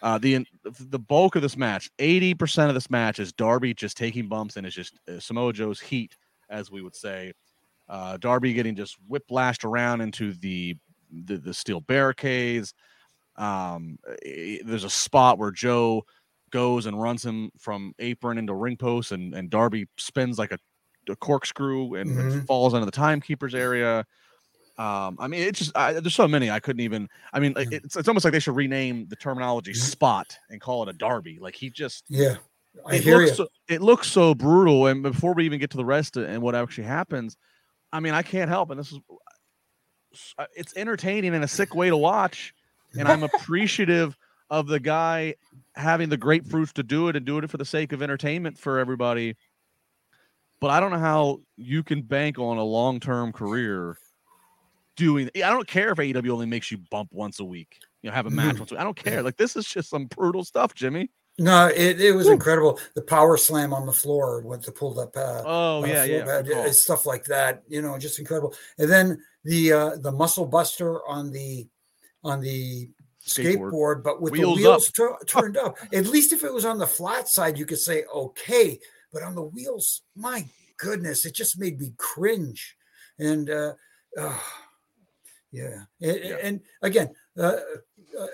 [0.01, 3.97] uh, the the bulk of this match, eighty percent of this match is Darby just
[3.97, 6.15] taking bumps, and it's just uh, Samoa Joe's heat,
[6.49, 7.33] as we would say.
[7.91, 10.77] Uh, Darby getting just whiplashed around into the
[11.25, 12.73] the, the steel barricades.
[13.35, 16.03] Um, eh, there's a spot where Joe
[16.51, 20.57] goes and runs him from apron into ring post, and and Darby spins like a,
[21.09, 22.45] a corkscrew and, and Mhm.
[22.47, 24.05] falls into the timekeeper's area.
[24.77, 27.09] Um, I mean, it's just I, there's so many I couldn't even.
[27.33, 27.65] I mean, Yeah.
[27.71, 29.77] it's it's almost like they should rename the terminology Mhm.
[29.91, 31.39] spot and call it a Darby.
[31.41, 32.37] Like he just Yeah,
[32.85, 33.35] I it hear looks you.
[33.35, 34.87] so, it looks so brutal.
[34.87, 37.35] And before we even get to the rest of- and what actually happens,
[37.93, 38.99] I mean, I can't help, and this is
[40.37, 42.53] uh, it's entertaining in a sick way to watch,
[42.97, 44.17] and I'm appreciative
[44.49, 45.35] of the guy
[45.75, 48.79] having the grapefruits to do it and doing it for the sake of entertainment for
[48.79, 49.35] everybody.
[50.59, 53.97] But I don't know how you can bank on a long term career
[54.95, 55.29] doing.
[55.35, 57.79] I don't care if AEW only makes you bump once a week.
[58.01, 58.71] You know, have a match once.
[58.71, 58.81] A week.
[58.81, 59.23] I don't care.
[59.23, 61.09] Like this is just some brutal stuff, Jimmy.
[61.39, 62.33] No, it, it was Whew.
[62.33, 62.79] incredible.
[62.93, 65.15] The power slam on the floor with the pulled up.
[65.15, 66.25] Uh, Oh uh, yeah, yeah.
[66.25, 66.61] pad, call.
[66.67, 67.63] uh, stuff like that.
[67.67, 68.53] You know, just incredible.
[68.77, 71.67] And then the uh, the muscle buster on the
[72.23, 72.89] on the
[73.25, 73.71] Skateboard.
[73.71, 74.71] skateboard, but with Wheels the up.
[74.71, 75.77] wheels tu- turned up.
[75.93, 78.79] At least if it was on the flat side, you could say okay.
[79.13, 80.45] But on the wheels, my
[80.77, 82.75] goodness, it just made me cringe.
[83.19, 83.73] And uh,
[84.17, 84.37] uh,
[85.51, 85.83] yeah.
[86.01, 86.37] And, Yeah.
[86.41, 87.57] and again, uh,
[88.19, 88.27] uh,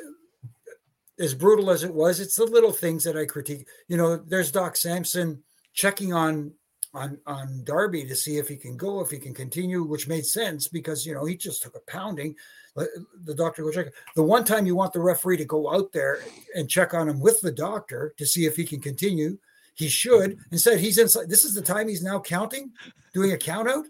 [1.19, 3.67] as brutal as it was, it's the little things that I critique.
[3.87, 5.41] You know, there's Doc Sampson
[5.73, 6.53] checking on
[6.93, 10.25] on on Darby to see if he can go, if he can continue, which made
[10.25, 12.35] sense because you know he just took a pounding.
[12.75, 13.87] The doctor go check.
[14.15, 16.19] The one time you want the referee to go out there
[16.55, 19.37] and check on him with the doctor to see if he can continue,
[19.73, 20.37] he should.
[20.51, 21.29] Instead, he's inside.
[21.29, 22.71] This is the time he's now counting,
[23.13, 23.85] doing a count out.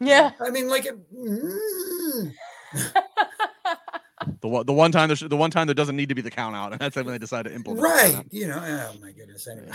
[0.00, 0.32] Yeah.
[0.40, 2.32] I mean, like, mm,
[4.42, 6.30] The one, the one time, there's the one time there doesn't need to be the
[6.30, 7.84] count out, and that's when they decide to implement.
[7.84, 8.12] right?
[8.12, 9.46] count You know, oh my goodness.
[9.46, 9.72] Anyway,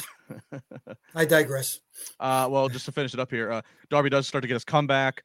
[1.15, 1.79] I digress.
[2.19, 4.65] Uh, well, just to finish it up here, uh, Darby does start to get his
[4.65, 5.23] comeback.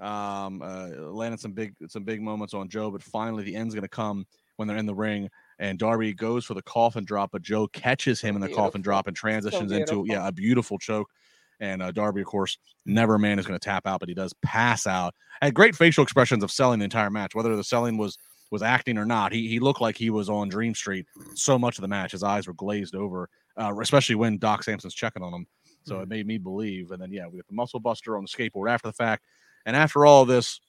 [0.00, 3.82] Um, uh, landing some big some big moments on Joe, but finally the end's going
[3.82, 4.26] to come
[4.56, 5.28] when they're in the ring.
[5.58, 8.64] And Darby goes for the coffin drop, but Joe catches him in the Beautiful.
[8.64, 11.10] coffin drop and transitions into yeah a beautiful choke.
[11.60, 14.14] And uh, Darby, of course, never a man is going to tap out, but he
[14.14, 15.14] does pass out.
[15.40, 18.18] Had great facial expressions of selling the entire match, whether the selling was
[18.54, 19.32] was acting or not.
[19.32, 22.12] He he looked like he was on Dream Street so much of the match.
[22.12, 25.46] His eyes were glazed over, uh, especially when Doc Sampson's checking on him.
[25.82, 26.92] So it made me believe.
[26.92, 29.24] And then yeah, we got the Muscle Buster on the skateboard after the fact.
[29.66, 30.60] And after all this,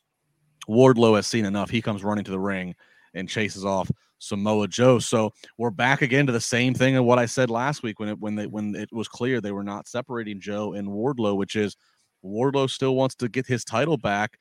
[0.67, 1.69] Wardlow has seen enough.
[1.69, 2.75] He comes running to the ring
[3.13, 4.97] and chases off Samoa Joe.
[4.97, 8.09] So we're back again to the same thing of what I said last week when
[8.09, 11.55] it when they when it was clear they were not separating Joe and Wardlow, which
[11.55, 11.77] is
[12.25, 14.39] Wardlow still wants to get his title back.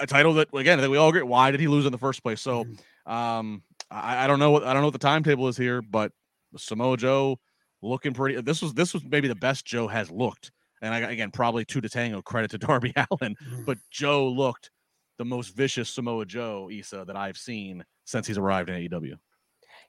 [0.00, 1.22] A title that again that we all agree.
[1.22, 2.40] Why did he lose in the first place?
[2.40, 2.64] So
[3.06, 6.12] um I, I don't know what I don't know what the timetable is here, but
[6.56, 7.38] Samoa Joe
[7.82, 8.40] looking pretty.
[8.40, 10.50] This was this was maybe the best Joe has looked.
[10.80, 13.64] And I, again, probably two to tango credit to Darby Allin, Mhm.
[13.66, 14.70] but Joe looked
[15.18, 19.14] the most vicious Samoa Joe Isa that I've seen since he's arrived in AEW.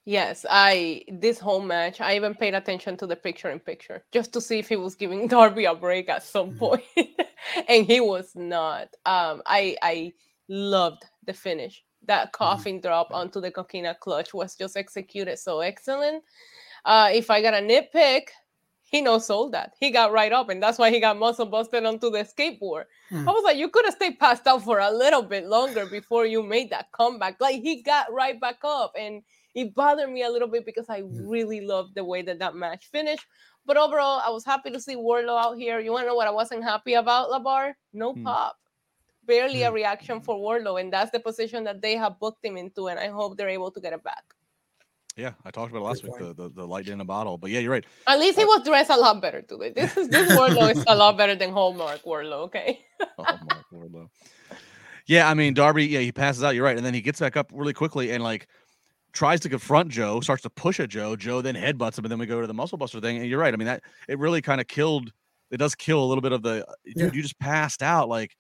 [0.06, 4.34] Yes, I this whole match, I even paid attention to the picture in picture just
[4.34, 6.58] to see if he was giving Darby a break at some Mhm.
[6.58, 6.84] point,
[7.68, 8.90] and he was not.
[9.06, 10.14] Um, I I
[10.48, 11.84] loved the finish.
[12.08, 16.24] That coffin drop onto the coquina clutch was just executed so excellent.
[16.86, 18.30] Uh, if I got a nitpick,
[18.84, 19.74] he no sold that.
[19.80, 22.86] He got right up, and that's why he got muscle busted onto the skateboard.
[23.12, 23.28] Mhm.
[23.28, 26.26] I was like, you could have stayed passed out for a little bit longer before
[26.26, 27.40] you made that comeback.
[27.40, 29.22] Like he got right back up, and
[29.56, 31.30] it bothered me a little bit because I Mm.
[31.30, 33.26] really loved the way that that match finished.
[33.66, 35.80] But overall, I was happy to see Wardlow out here.
[35.80, 37.74] You want to know what I wasn't happy about, LaBar?
[37.94, 38.24] No Hmm.
[38.24, 38.58] pop.
[39.26, 39.76] Barely a Hmm.
[39.76, 43.08] reaction for Wardlow, and that's the position that they have booked him into, and I
[43.10, 44.24] hope they're able to get it back.
[45.16, 47.38] Yeah, I talked about it last Good week, the, the the light in a bottle.
[47.38, 47.86] But yeah, you're right.
[48.08, 49.70] At least he Uh, was dressed a lot better today.
[49.76, 52.46] This is this Wardlow is a lot better than Hallmark Wardlow.
[52.48, 52.80] Okay.
[53.18, 54.10] Hallmark Mark Wardlow.
[55.06, 55.86] Yeah, I mean Darby.
[55.88, 56.56] Yeah, he passes out.
[56.56, 58.48] You're right, and then he gets back up really quickly and like
[59.14, 61.16] tries to confront Joe, starts to push at Joe.
[61.16, 63.18] Joe then headbutts him, and then we go to the muscle buster thing.
[63.18, 63.54] And you're right.
[63.54, 65.12] I mean that it really kind of killed.
[65.52, 66.96] It does kill a little bit of the dude.
[66.96, 67.10] Yeah.
[67.14, 68.10] You just passed out.
[68.10, 68.36] Like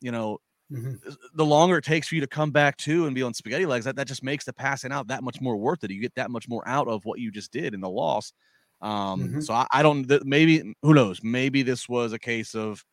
[0.00, 0.38] you know,
[0.72, 0.98] Mhm.
[1.34, 3.84] the longer it takes for you to come back to and be on spaghetti legs,
[3.84, 5.90] that, that just makes the passing out that much more worth it.
[5.90, 8.32] You get that much more out of what you just did in the loss.
[8.80, 9.44] Um, Mhm.
[9.44, 12.84] so I, I don't th- maybe who knows, maybe this was a case of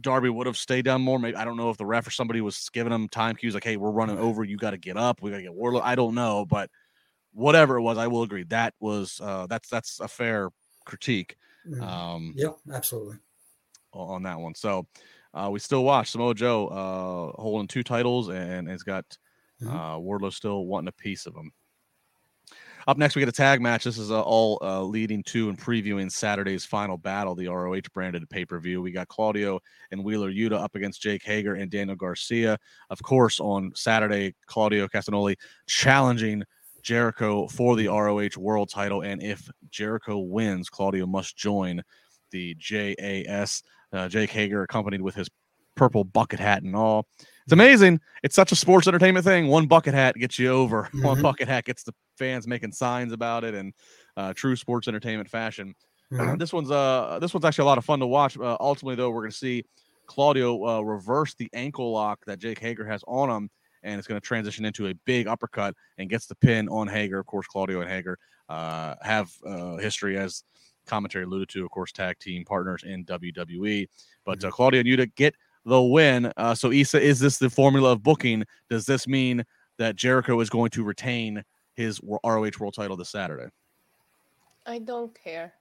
[0.00, 1.18] Darby would have stayed down more.
[1.18, 3.64] Maybe I don't know if the ref or somebody was giving him time cues like,
[3.64, 5.82] hey, we're running over, you got to get up, we gotta get Wardlow.
[5.82, 6.70] I don't know, but
[7.32, 8.44] whatever it was, I will agree.
[8.44, 10.50] That was uh that's that's a fair
[10.86, 11.36] critique.
[11.66, 11.82] Mhm.
[11.82, 13.18] Um yeah, absolutely.
[13.92, 14.54] on that one.
[14.54, 14.86] So
[15.32, 19.16] uh, we still watch Samoa Joe uh, holding two titles and has got
[19.60, 19.70] Mhm.
[19.70, 21.52] uh, Wardlow still wanting a piece of him.
[22.86, 23.84] Up next, we get a tag match.
[23.84, 28.28] This is uh, all uh, leading to and previewing Saturday's final battle, the ROH branded
[28.28, 28.82] pay per view.
[28.82, 29.60] We got Claudio
[29.90, 32.58] and Wheeler Yuta up against Jake Hager and Daniel Garcia.
[32.90, 36.42] Of course, on Saturday, Claudio Castagnoli challenging
[36.82, 39.00] Jericho for the ROH world title.
[39.00, 41.82] And if Jericho wins, Claudio must join
[42.32, 43.62] the JAS.
[43.92, 45.30] Uh, Jake Hager, accompanied with his
[45.74, 47.06] purple bucket hat and all.
[47.44, 48.00] It's amazing.
[48.22, 49.48] It's such a sports entertainment thing.
[49.48, 50.88] One bucket hat gets you over.
[51.02, 51.22] One Mhm.
[51.22, 53.74] bucket hat gets the fans making signs about it, and
[54.16, 55.74] uh, true sports entertainment fashion.
[56.12, 56.38] Mhm.
[56.38, 58.38] This one's uh this one's actually a lot of fun to watch.
[58.38, 59.64] Uh, ultimately, though, we're going to see
[60.06, 63.50] Claudio uh, reverse the ankle lock that Jake Hager has on him,
[63.82, 67.18] and it's going to transition into a big uppercut and gets the pin on Hager.
[67.18, 68.18] Of course, Claudio and Hager
[68.48, 70.44] uh, have uh, history as
[70.86, 73.86] commentary alluded to, of course, tag team partners in WWE.
[74.26, 75.34] But uh, Claudio and Yuta get
[75.64, 76.32] the win.
[76.36, 78.44] Uh, so, Isa, is this the formula of booking?
[78.70, 79.44] Does this mean
[79.78, 81.42] that Jericho is going to retain
[81.74, 83.50] his ROH World Title this Saturday?
[84.66, 85.54] I don't care.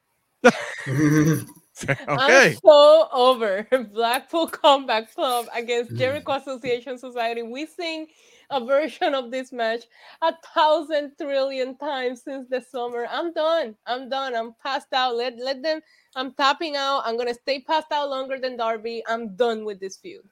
[1.90, 1.98] Okay.
[2.08, 5.98] I'm so over Blackpool Combat Club against Mm.
[5.98, 7.42] Jericho Appreciation Society.
[7.42, 8.08] We sing
[8.52, 9.86] a version of this match
[10.22, 13.08] a thousand trillion times since the summer.
[13.10, 13.76] I'm done.
[13.88, 14.36] I'm done.
[14.36, 15.16] I'm passed out.
[15.16, 15.82] Let let them.
[16.16, 17.02] I'm tapping out.
[17.06, 19.02] I'm gonna stay passed out longer than Darby.
[19.08, 20.24] I'm done with this feud.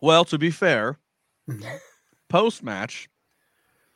[0.00, 0.98] Well, to be fair,
[1.48, 1.78] Mhm.
[2.28, 3.08] post match,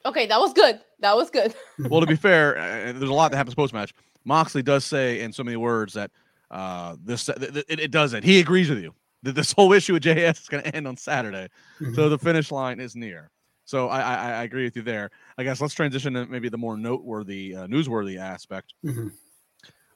[0.05, 0.81] Okay, that was good.
[1.01, 1.55] That was good.
[1.91, 3.93] well, to be fair, uh, there's a lot that happens post match.
[4.25, 6.11] Moxley does say in so many words that
[6.53, 8.23] uh, this th- th- it, it doesn't.
[8.25, 8.95] He agrees with you
[9.25, 11.49] that this whole issue with JS is going to end on Saturday.
[11.81, 11.95] Mhm.
[11.97, 13.31] So the finish line is near.
[13.65, 15.11] So I, I, I agree with you there.
[15.39, 19.13] I guess let's transition to maybe the more noteworthy, uh, newsworthy aspect Mhm.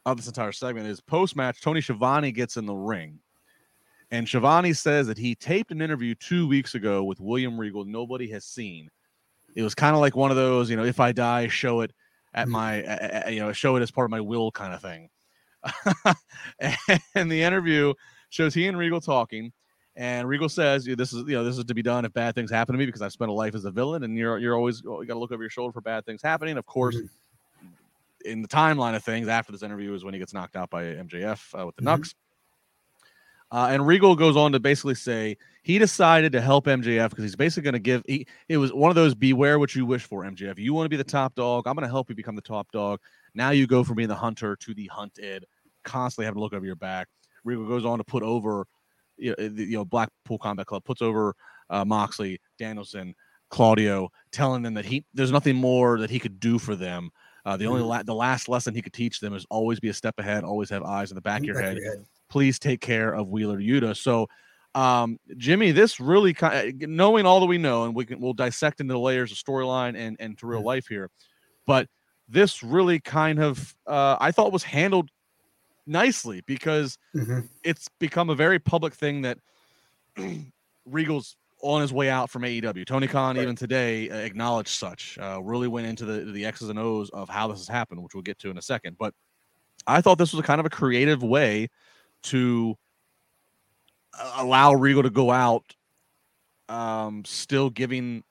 [0.07, 1.61] of this entire segment is post match.
[1.61, 3.19] Tony Schiavone gets in the ring,
[4.11, 7.85] and Schiavone says that he taped an interview two weeks ago with William Regal.
[7.85, 8.89] Nobody has seen.
[9.57, 11.93] It was kind of like one of those, you know, if I die, show it
[12.35, 12.51] at Mhm.
[12.53, 15.09] my, uh, you know, show it as part of my will kind of thing.
[17.15, 17.95] and the interview
[18.31, 19.53] shows he and Regal talking.
[19.97, 22.51] And Regal says, "This is you know this is to be done if bad things
[22.51, 24.83] happen to me because I've spent a life as a villain, and you're you're always
[24.83, 26.59] you got to look over your shoulder for bad things happening.
[26.59, 27.69] Of course, mm-hmm.
[28.27, 30.85] in the timeline of things, after this interview is when he gets knocked out by
[30.85, 32.01] MJF uh, with the mm-hmm.
[32.03, 32.15] Nux.
[33.53, 37.37] Uh, and Regal goes on to basically say he decided to help MJF because he's
[37.37, 38.03] basically going to give.
[38.07, 40.59] He, it was one of those beware what you wish for, MJF.
[40.59, 41.67] You want to be the top dog.
[41.67, 43.01] I'm going to help you become the top dog.
[43.35, 45.47] Now you go from being the hunter to the hunted,
[45.87, 47.09] constantly having to look over your back.
[47.45, 48.67] Regal goes on to put over
[49.17, 51.35] you know, the, you know Blackpool Combat Club puts over
[51.71, 53.15] uh, Moxley, Danielson,
[53.51, 57.11] Claudio, telling them that he there's nothing more that he could do for them.
[57.45, 57.91] Uh, the only mm-hmm.
[57.91, 60.69] la- the last lesson he could teach them is always be a step ahead, always
[60.71, 61.79] have eyes in the back of your head.
[62.29, 63.97] Please take care of Wheeler Yuta.
[63.97, 64.27] So,
[64.75, 68.33] um, Jimmy, this really kind of, knowing all that we know, and we can we'll
[68.33, 70.67] dissect into the layers of storyline and and to real mm-hmm.
[70.67, 71.09] life here,
[71.67, 71.89] but
[72.29, 75.11] this really kind of uh, I thought was handled
[75.87, 77.41] nicely because mm-hmm.
[77.63, 79.39] it's become a very public thing that
[80.87, 82.87] Regal's on his way out from AEW.
[82.87, 83.43] Tony Khan right.
[83.43, 85.19] even today uh, acknowledged such.
[85.21, 88.15] Uh, really went into the the X's and O's of how this has happened, which
[88.15, 88.97] we'll get to in a second.
[88.99, 89.15] But
[89.87, 91.69] I thought this was a kind of a creative way
[92.25, 92.77] to
[94.19, 95.65] uh, allow Regal to go out,
[96.69, 98.23] um, still giving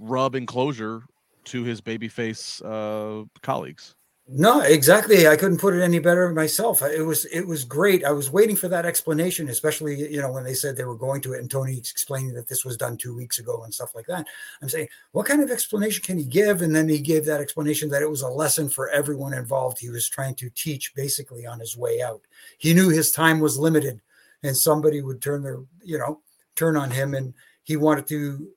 [0.00, 1.02] rub and closure
[1.44, 3.94] to his babyface uh, colleagues.
[4.26, 5.28] No, exactly.
[5.28, 6.80] I couldn't put it any better myself.
[6.80, 8.04] It was it was great.
[8.06, 11.20] I was waiting for that explanation, especially you know when they said they were going
[11.22, 14.06] to it, and Tony explaining that this was done two weeks ago and stuff like
[14.06, 14.26] that.
[14.62, 16.62] I'm saying, what kind of explanation can he give?
[16.62, 19.78] And then he gave that explanation that it was a lesson for everyone involved.
[19.78, 22.22] He was trying to teach basically on his way out.
[22.56, 24.00] He knew his time was limited,
[24.42, 26.22] and somebody would turn their you know
[26.56, 28.48] turn on him, and he wanted to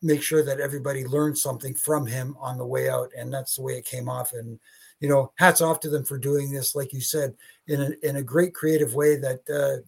[0.00, 3.62] make sure that everybody learned something from him on the way out, and that's the
[3.62, 4.32] way it came off.
[4.32, 4.60] And
[5.00, 7.34] you know, hats off to them for doing this, like you said,
[7.66, 9.82] in a, in a great creative way that, uh,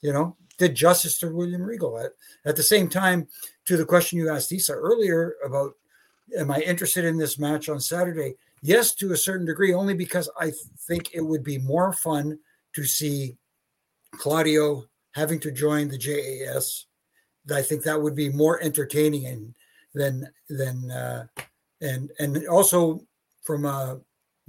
[0.00, 1.98] you know, did justice to William Regal.
[1.98, 2.12] At,
[2.44, 3.28] at the same time,
[3.66, 5.74] to the question you asked Isa earlier about,
[6.36, 8.34] am I interested in this match on Saturday?
[8.60, 10.52] Yes, to a certain degree, only because I
[10.86, 12.38] think it would be more fun
[12.74, 13.36] to see
[14.12, 16.86] Claudio having to join the JAS.
[17.54, 19.54] I think that would be more entertaining and
[19.94, 21.26] than than uh,
[21.80, 23.00] and and also
[23.42, 24.00] from a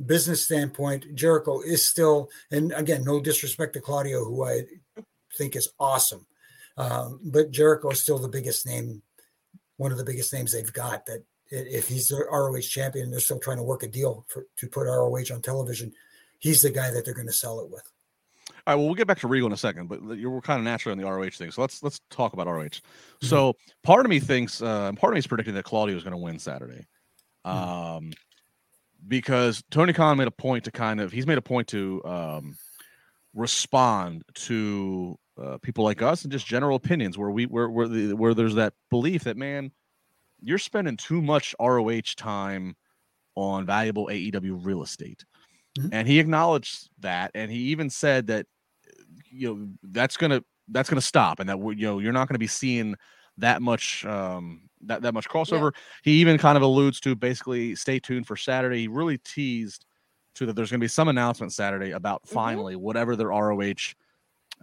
[0.05, 4.63] business standpoint, Jericho is still, and again, no disrespect to Claudio, who I
[5.37, 6.25] think is awesome,
[6.77, 9.01] um, but Jericho is still the biggest name,
[9.77, 11.05] one of the biggest names they've got.
[11.05, 14.67] That if he's the ROH champion, they're still trying to work a deal for, to
[14.67, 15.93] put ROH on television.
[16.39, 17.83] He's the guy that they're going to sell it with.
[18.49, 20.63] All right, well, we'll get back to Regal in a second, but you're kind of
[20.63, 22.63] naturally on the ROH thing, so let's let's talk about ROH.
[22.63, 23.27] Mm-hmm.
[23.27, 26.11] So part of me thinks, uh, part of me is predicting that Claudio is going
[26.11, 26.85] to win Saturday.
[27.45, 28.11] Mm-hmm.
[29.07, 32.57] Because Tony Khan made a point to kind of he's made a point to um,
[33.33, 38.13] respond to uh, people like us and just general opinions where we where where, the,
[38.13, 39.71] where there's that belief that man
[40.41, 42.75] you're spending too much ROH time
[43.35, 45.23] on valuable AEW real estate.
[45.77, 45.89] Mm-hmm.
[45.91, 48.45] And he acknowledged that and he even said that
[49.31, 52.27] you know that's going to that's going to stop and that you know you're not
[52.27, 52.95] going to be seeing
[53.37, 55.71] that much um that, that much crossover.
[55.73, 55.79] Yeah.
[56.03, 58.81] He even kind of alludes to basically stay tuned for Saturday.
[58.81, 59.85] He really teased
[60.35, 62.33] to that there's going to be some announcement Saturday about mm-hmm.
[62.33, 63.93] finally whatever their ROH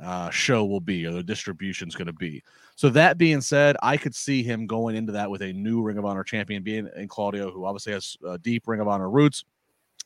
[0.02, 2.42] uh, show will be or the distribution is going to be.
[2.74, 5.98] So that being said, I could see him going into that with a new Ring
[5.98, 9.44] of Honor champion, being in Claudio, who obviously has uh, deep Ring of Honor roots,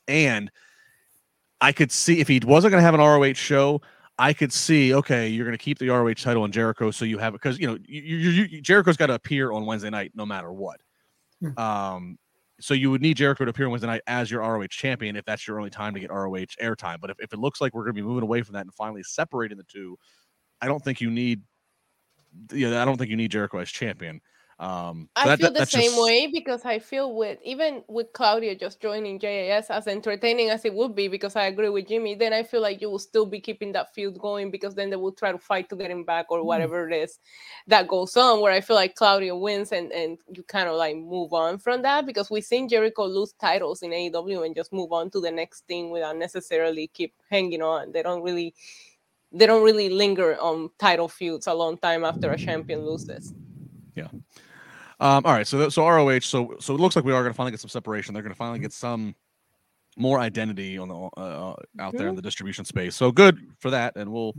[0.07, 0.49] and
[1.59, 3.81] I could see if he wasn't going to have an ROH show,
[4.21, 7.17] I could see, okay, you're going to keep the ROH title on Jericho, so you
[7.17, 10.11] have it because you know you, you, you, Jericho's got to appear on Wednesday night
[10.13, 10.79] no matter what.
[11.41, 11.57] Mm.
[11.57, 12.19] Um,
[12.59, 15.25] so you would need Jericho to appear on Wednesday night as your ROH champion if
[15.25, 17.01] that's your only time to get ROH airtime.
[17.01, 18.73] But if, if it looks like we're going to be moving away from that and
[18.75, 19.97] finally separating the two,
[20.61, 21.41] I don't think you need.
[22.53, 24.21] Yeah, I don't think you need Jericho as champion.
[24.61, 26.03] Um, I that, feel that, the same just...
[26.03, 30.73] way because I feel with even with Claudio just joining JAS as entertaining as it
[30.75, 32.13] would be because I agree with Jimmy.
[32.13, 34.97] Then I feel like you will still be keeping that field going because then they
[34.97, 36.45] will try to fight to get him back or mm.
[36.45, 36.91] whatever mm.
[36.91, 37.17] it is
[37.65, 38.39] that goes on.
[38.39, 41.81] Where I feel like Claudio wins and and you kind of like move on from
[41.81, 45.31] that because we've seen Jericho lose titles in AEW and just move on to the
[45.31, 47.93] next thing without necessarily keep hanging on.
[47.93, 48.53] They don't really
[49.31, 53.33] they don't really linger on title feuds a long time after a champion loses.
[53.95, 54.07] Yeah.
[55.01, 57.35] Um, all right, so so ROH, so so it looks like we are going to
[57.35, 58.13] finally get some separation.
[58.13, 59.15] They're going to finally get some
[59.97, 62.95] more identity on the uh, uh out there in the distribution space.
[62.95, 64.35] So good for that, and we'll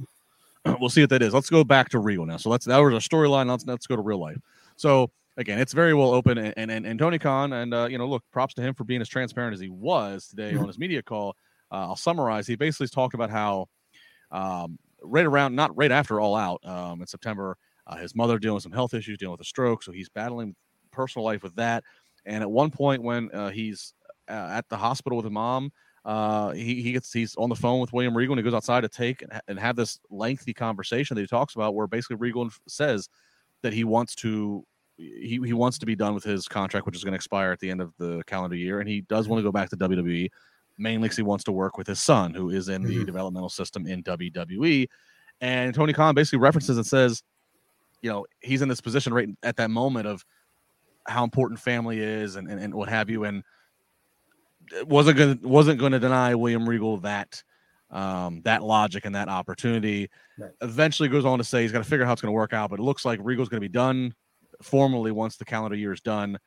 [0.80, 1.34] we'll see what that is.
[1.34, 2.36] Let's go back to real now.
[2.36, 3.50] So let's that was a storyline.
[3.50, 4.36] Let's let's go to real life.
[4.76, 8.06] So again, it's very well open, and and and, Tony Khan, and uh, you know,
[8.06, 11.02] look, props to him for being as transparent as he was today on his media
[11.02, 11.34] call.
[11.72, 12.46] Uh, I'll summarize.
[12.46, 13.66] He basically talked about how
[14.30, 17.56] um, right around, not right after All Out um, in September,
[17.86, 20.54] uh, his mother dealing with some health issues, dealing with a stroke, so he's battling
[20.90, 21.84] personal life with that.
[22.24, 23.94] And at one point, when uh, he's
[24.28, 25.72] uh, at the hospital with his mom,
[26.04, 28.80] uh, he, he gets he's on the phone with William Regal and he goes outside
[28.80, 32.50] to take and, and have this lengthy conversation that he talks about where basically Regal
[32.66, 33.08] says
[33.62, 34.64] that he wants to
[34.96, 37.60] he, he wants to be done with his contract, which is going to expire at
[37.60, 40.28] the end of the calendar year, and he does want to go back to WWE
[40.78, 43.04] mainly because he wants to work with his son, who is in the mm-hmm.
[43.04, 44.86] developmental system in WWE.
[45.40, 47.22] And Tony Khan basically references and says,
[48.02, 50.24] you know, he's in this position right at that moment of
[51.06, 53.24] how important family is and, and, and what have you.
[53.24, 53.42] And
[54.84, 57.42] wasn't going wasn't going to deny William Regal that
[57.90, 60.10] um, that logic and that opportunity.
[60.38, 60.50] Right.
[60.60, 62.52] Eventually goes on to say he's got to figure out how it's going to work
[62.52, 64.14] out, but it looks like Regal's going to be done
[64.62, 66.38] formally once the calendar year is done.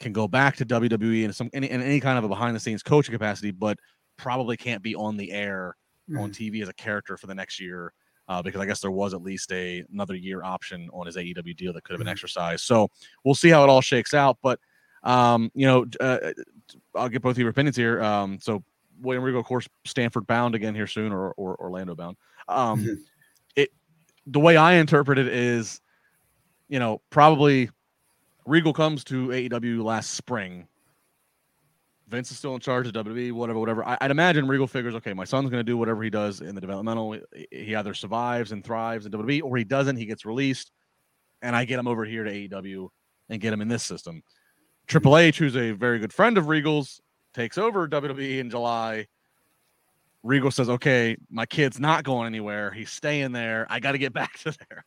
[0.00, 2.60] Can go back to WWE in some in, in any kind of a behind the
[2.60, 3.78] scenes coaching capacity, but
[4.16, 5.76] probably can't be on the air
[6.10, 6.20] mm.
[6.20, 7.92] on TV as a character for the next year.
[8.26, 11.56] Uh, because I guess there was at least a another year option on his AEW
[11.56, 12.12] deal that could have been mm.
[12.12, 12.64] exercised.
[12.64, 12.88] So
[13.22, 14.38] we'll see how it all shakes out.
[14.42, 14.58] But
[15.02, 16.32] um, you know, uh,
[16.94, 18.02] I'll get both of your opinions here.
[18.02, 18.64] Um, so
[19.00, 22.16] William Regal, of course, Stamford bound again here soon, or, or Orlando bound.
[22.48, 22.94] Um, mm-hmm.
[23.56, 23.70] It
[24.26, 25.80] the way I interpret it is,
[26.68, 27.70] you know, probably
[28.46, 30.66] Regal comes to AEW last spring.
[32.14, 33.84] Vince is still in charge of WWE, whatever, whatever.
[33.84, 36.54] I, would imagine Regal figures, okay, my son's going to do whatever he does in
[36.54, 37.18] the developmental.
[37.50, 39.96] He either survives and thrives in WWE, or he doesn't.
[39.96, 40.70] He gets released,
[41.42, 42.88] and I get him over here to AEW
[43.28, 44.22] and get him in this system.
[44.86, 47.00] Triple H, who's a very good friend of Regal's,
[47.34, 49.06] takes over WWE in July.
[50.22, 52.70] Regal says, "Okay, my kid's not going anywhere.
[52.70, 53.66] He's staying there.
[53.68, 54.84] I got to get back to there."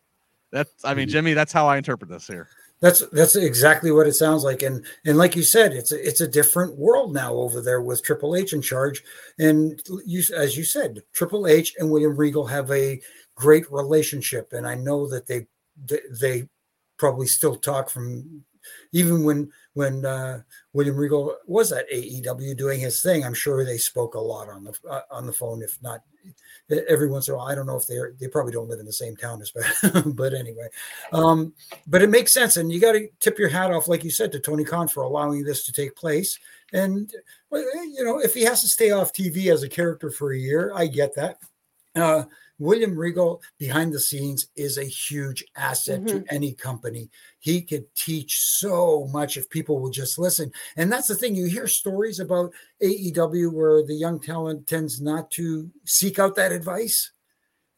[0.51, 1.11] That's, I mean, mm-hmm.
[1.11, 2.47] Jimmy, that's how I interpret this here.
[2.80, 6.21] That's that's exactly what it sounds like, and and like you said, it's a, it's
[6.21, 9.03] a different world now over there with Triple H in charge,
[9.39, 13.01] and you as you said, Triple H and William Regal have a
[13.34, 15.47] great relationship, and I know that they
[16.21, 16.47] they
[16.97, 18.43] probably still talk from
[18.91, 20.41] even when when uh,
[20.73, 24.63] William Regal was at AEW doing his thing, I'm sure they spoke a lot on
[24.63, 26.01] the uh, on the phone, if not
[26.89, 27.45] every once in a while.
[27.45, 30.15] I don't know if they they probably don't live in the same town as, but
[30.15, 30.67] but anyway,
[31.13, 31.53] um,
[31.86, 34.32] but it makes sense, and you got to tip your hat off, like you said,
[34.32, 36.39] to Tony Khan for allowing this to take place.
[36.73, 37.13] And
[37.51, 40.71] you know, if he has to stay off TV as a character for a year,
[40.73, 41.38] I get that.
[41.95, 42.23] Uh,
[42.60, 46.24] William Regal behind the scenes is a huge asset mm-hmm.
[46.24, 47.10] to any company.
[47.39, 50.51] He could teach so much if people will just listen.
[50.76, 51.36] And that's the thing.
[51.36, 52.51] You hear stories about
[52.82, 57.12] AEW where the young talent tends not to seek out that advice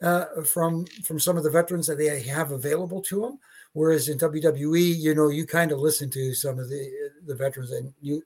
[0.01, 3.39] uh, from from some of the veterans that they have available to them.
[3.73, 6.89] Whereas in WWE, you know, you kind of listen to some of the
[7.25, 8.23] the veterans, and you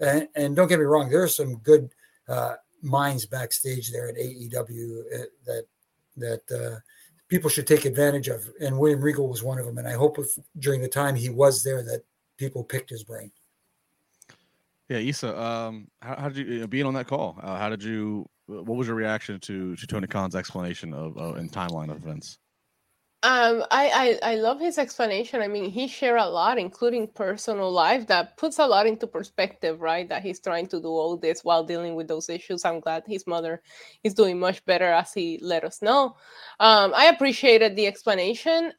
[0.00, 1.90] and, and don't get me wrong, there are some good
[2.28, 5.64] uh, minds backstage there at AEW uh, that
[6.18, 6.80] that uh,
[7.28, 8.48] people should take advantage of.
[8.60, 9.78] And William Regal was one of them.
[9.78, 12.02] And I hope if, during the time he was there that
[12.38, 13.30] people picked his brain.
[14.88, 17.38] Yeah, Isa, um, how, how, did you being on that call?
[17.42, 18.26] Uh, how did you?
[18.46, 22.38] What was your reaction to to Tony Khan's explanation of uh, and timeline of events?
[23.24, 25.42] Um, I, I I love his explanation.
[25.42, 29.80] I mean, he shared a lot, including personal life, that puts a lot into perspective,
[29.80, 30.08] right?
[30.08, 32.64] That he's trying to do all this while dealing with those issues.
[32.64, 33.60] I'm glad his mother
[34.04, 36.14] is doing much better, as he let us know.
[36.60, 38.72] Um, I appreciated the explanation.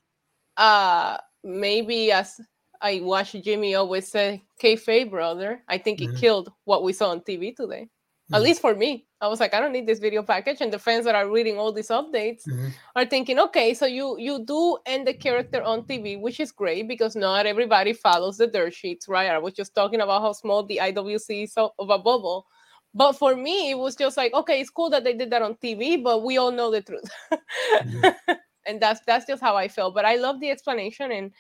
[0.55, 2.39] Uh, maybe as
[2.81, 6.15] I watched Jimmy always say, "Kayfabe, brother." I think mm-hmm.
[6.15, 7.89] it killed what we saw on TV today.
[8.29, 8.35] Mm-hmm.
[8.35, 10.61] At least for me, I was like, I don't need this video package.
[10.61, 12.67] And the fans that are reading all these updates mm-hmm.
[12.95, 16.87] are thinking, okay, so you you do end the character on TV, which is great
[16.87, 19.31] because not everybody follows the dirt sheets, right?
[19.31, 22.45] I was just talking about how small the IWC is of a bubble.
[22.93, 25.55] But for me, it was just like, okay, it's cool that they did that on
[25.55, 27.09] TV, but we all know the truth.
[27.31, 28.33] mm-hmm.
[28.67, 29.95] and that's that's just how I felt.
[29.95, 31.31] But I love the explanation and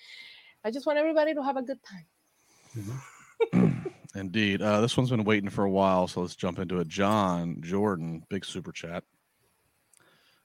[0.65, 2.05] I just want everybody to have a good time.
[2.75, 3.87] Mm-hmm.
[4.15, 4.61] Indeed.
[4.61, 6.87] Uh, this one's been waiting for a while, so let's jump into it.
[6.87, 9.03] John Jordan, big super chat,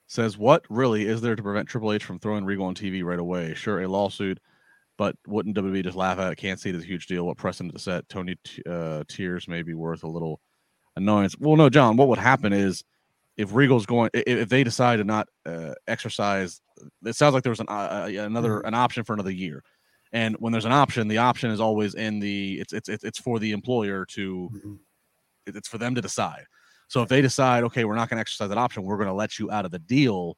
[0.06, 3.18] says, What really is there to prevent Triple H from throwing Regal on TV right
[3.18, 3.54] away?
[3.54, 4.38] Sure, a lawsuit,
[4.98, 6.36] but wouldn't WWE just laugh at it?
[6.36, 7.26] Can't see the huge deal.
[7.26, 8.08] What precedent to set?
[8.08, 8.36] Tony
[8.68, 10.40] uh, Tears may be worth a little
[10.96, 11.36] annoyance.
[11.38, 12.84] Well, no, John, what would happen is
[13.36, 16.60] if Regal's going, if they decide to not uh, exercise,
[17.04, 18.66] it sounds like there was an, uh, another mm-hmm.
[18.66, 19.62] an option for another year.
[20.14, 23.40] And when there's an option, the option is always in the it's it's it's for
[23.40, 24.74] the employer to mm-hmm.
[25.44, 26.46] it's for them to decide.
[26.86, 29.14] So if they decide, okay, we're not going to exercise that option, we're going to
[29.14, 30.36] let you out of the deal.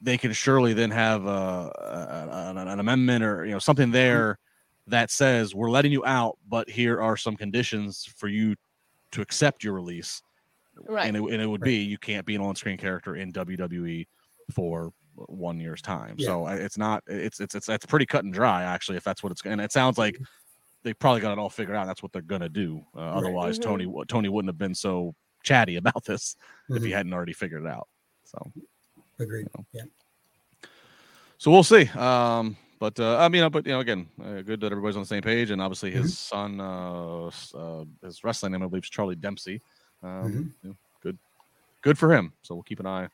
[0.00, 3.92] They can surely then have a, a, an amendment or you know something mm-hmm.
[3.92, 4.38] there
[4.86, 8.56] that says we're letting you out, but here are some conditions for you
[9.12, 10.22] to accept your release.
[10.88, 11.06] Right.
[11.06, 11.68] and it, and it would Right.
[11.68, 14.08] be you can't be an on-screen character in WWE
[14.52, 16.14] for one year's time.
[16.18, 16.26] Yeah.
[16.26, 19.32] So it's not it's it's it's that's pretty cut and dry actually if that's what
[19.32, 20.18] it's and it sounds like
[20.82, 21.86] they probably got it all figured out.
[21.86, 22.84] That's what they're gonna do.
[22.96, 23.62] Uh, Otherwise, Mhm.
[23.62, 26.36] Tony Tony wouldn't have been so chatty about this
[26.70, 26.94] if he Mhm.
[26.96, 27.88] hadn't already figured it out.
[28.24, 28.52] So
[29.18, 29.46] Agreed.
[29.72, 29.82] Yeah.
[31.38, 31.88] so we'll see.
[31.90, 35.02] Um, but uh, I mean, uh, but you know, again, uh, good that everybody's on
[35.02, 38.84] the same page, and obviously his son, uh, s- uh, his wrestling name, I believe,
[38.84, 39.62] is Charlie Dempsey.
[40.02, 41.18] Um, you know, good,
[41.82, 42.32] good for him.
[42.42, 43.08] So we'll keep an eye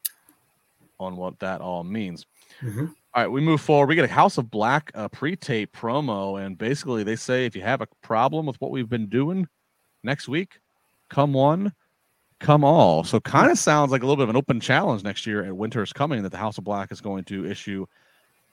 [1.00, 2.26] on what that all means.
[2.60, 2.94] Mhm.
[3.12, 3.88] All right, we move forward.
[3.88, 7.62] We get a House of Black uh, pre-tape promo, and basically they say if you
[7.62, 9.48] have a problem with what we've been doing
[10.04, 10.60] next week,
[11.08, 11.72] come one,
[12.38, 13.02] come all.
[13.02, 15.76] So kind of sounds like a little bit of an open challenge next year at
[15.82, 17.86] is Coming that the House of Black is going to issue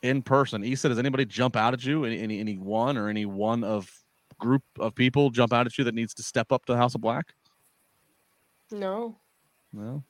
[0.01, 0.63] in person.
[0.63, 2.05] Isa, does anybody jump out at you?
[2.05, 3.91] Any, any any one or any one of
[4.39, 6.95] group of people jump out at you that needs to step up to the House
[6.95, 7.33] of Black?
[8.71, 9.17] No.
[9.73, 10.03] No.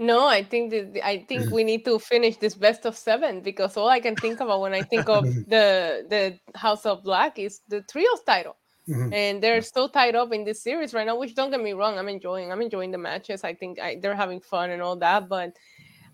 [0.00, 3.76] No, I think that I think we need to finish this best of seven because
[3.76, 7.60] all I can think about when I think of the the House of Black is
[7.68, 8.56] the trios title.
[8.88, 9.14] Mhm.
[9.14, 11.98] And they're so tied up in this series right now, which don't get me wrong,
[11.98, 12.52] I'm enjoying.
[12.52, 13.42] I'm enjoying the matches.
[13.42, 15.56] I think I, they're having fun and all that, but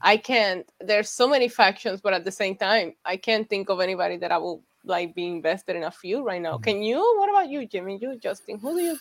[0.00, 0.70] I can't.
[0.80, 4.30] There's so many factions, but at the same time, I can't think of anybody that
[4.30, 6.58] I will like be invested in a few right now.
[6.58, 6.98] Can you?
[7.18, 7.98] What about you, Jimmy?
[8.00, 8.58] You, Justin?
[8.60, 8.98] Who do you?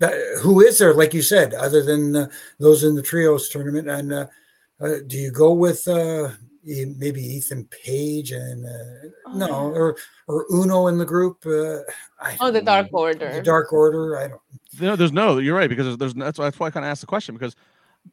[0.00, 2.28] No, I don't- that- that- who is there, like you said, other than uh,
[2.58, 3.88] those in the trios tournament?
[3.88, 4.26] And uh,
[4.80, 6.30] uh, do you go with uh,
[6.64, 9.96] maybe Ethan Page and uh, Oh, no, or
[10.26, 11.44] or Uno in the group?
[11.44, 11.80] Uh,
[12.40, 12.88] Oh, the don't Dark.
[12.92, 13.32] Order.
[13.32, 14.18] The Dark Order.
[14.18, 14.40] I don't.
[14.80, 15.38] No, there's no.
[15.38, 17.34] You're right because there's, there's that's why, that's why I kind of asked the question
[17.34, 17.54] because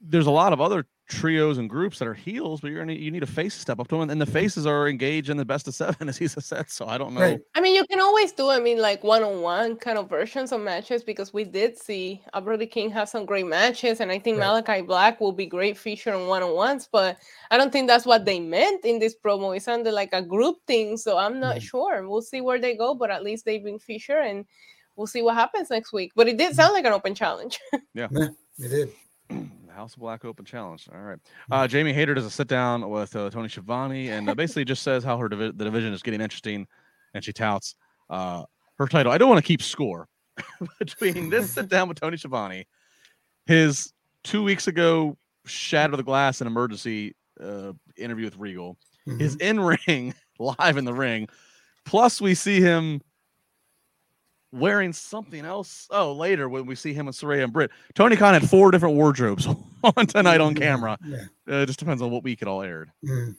[0.01, 3.11] there's a lot of other trios and groups that are heels, but you're gonna you
[3.11, 5.45] need a face to step up to them, and the faces are engaged in the
[5.45, 6.69] best of seven, as he said.
[6.69, 7.21] So I don't know.
[7.21, 7.39] Right.
[7.53, 10.51] I mean, you can always do, I mean, like one on one kind of versions
[10.51, 14.19] of matches because we did see uh, Brody King have some great matches, and I
[14.19, 14.47] think Right.
[14.47, 17.17] Malachi Black will be great feature on one on ones, but
[17.51, 19.55] I don't think that's what they meant in this promo.
[19.55, 21.61] It sounded like a group thing, so I'm not Mhm.
[21.61, 22.07] sure.
[22.09, 24.45] We'll see where they go, but at least they've been featured, and
[24.95, 26.11] we'll see what happens next week.
[26.15, 27.59] But it did sound like an open challenge.
[27.93, 28.91] Yeah, it did.
[29.75, 30.87] House of Black Open Challenge.
[30.93, 31.19] All right.
[31.51, 34.81] Uh, Jamie Hayter does a sit down with uh, Tony Schiavone and uh, basically just
[34.83, 36.65] says how her divi- the division is getting interesting,
[37.13, 37.75] and she touts
[38.09, 38.43] uh,
[38.77, 39.11] her title.
[39.11, 40.07] I don't want to keep score
[40.79, 42.65] between this sit down with Tony Schiavone,
[43.45, 49.19] his two weeks ago shatter the glass and emergency uh, interview with Regal, Mhm.
[49.19, 51.27] his in ring live in the ring,
[51.85, 53.01] plus we see him
[54.55, 55.87] wearing something else.
[55.91, 58.95] Oh, later when we see him with Saraya and Britt, Tony Khan had four different
[58.95, 59.47] wardrobes
[59.83, 60.97] on tonight on camera.
[61.05, 61.17] Yeah.
[61.49, 62.91] Uh, it just depends on what week it all aired.
[63.03, 63.35] Mhm.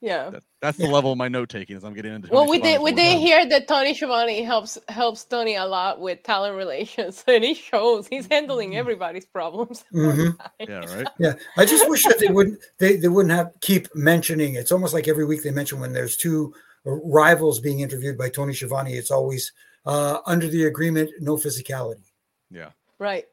[0.00, 0.30] yeah.
[0.30, 0.90] That, that's the Yeah.
[0.92, 2.28] level of my note taking as I'm getting into.
[2.32, 6.00] Well, Tony we did we did hear that Tony Schiavone helps helps Tony a lot
[6.00, 9.84] with talent relations, and he shows he's handling everybody's problems.
[9.94, 10.36] Mhm.
[10.60, 11.06] Yeah, right.
[11.18, 14.54] Yeah, I just wish that they wouldn't they, they wouldn't have keep mentioning.
[14.54, 16.52] It's almost like every week they mention when there's two
[16.84, 18.94] rivals being interviewed by Tony Schiavone.
[18.94, 19.52] It's always
[19.86, 22.04] uh, under the agreement, no physicality.
[22.50, 23.24] Yeah, Right.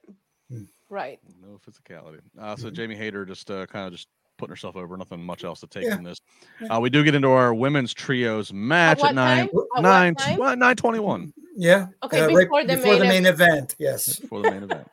[0.49, 0.63] Hmm.
[0.89, 1.19] Right.
[1.41, 2.19] no physicality.
[2.39, 2.73] Uh, so Mhm.
[2.73, 4.95] Jamie Hayter just uh, kind of just putting herself over.
[4.97, 5.95] Nothing much else to take Yeah.
[5.95, 6.19] from this.
[6.61, 6.75] Yeah.
[6.77, 9.47] Uh, we do get into our women's trios match at, what nine time?
[9.47, 10.59] At what nine time?
[10.59, 11.87] nine twenty one Yeah.
[12.03, 13.75] Okay, uh, before the before the main main event.
[13.77, 14.19] Yes.
[14.29, 14.87] for the main event.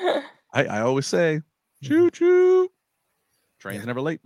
[0.52, 1.40] I, I always say,
[1.82, 2.70] choo choo.
[3.58, 3.86] Train's Yeah.
[3.86, 4.20] never late.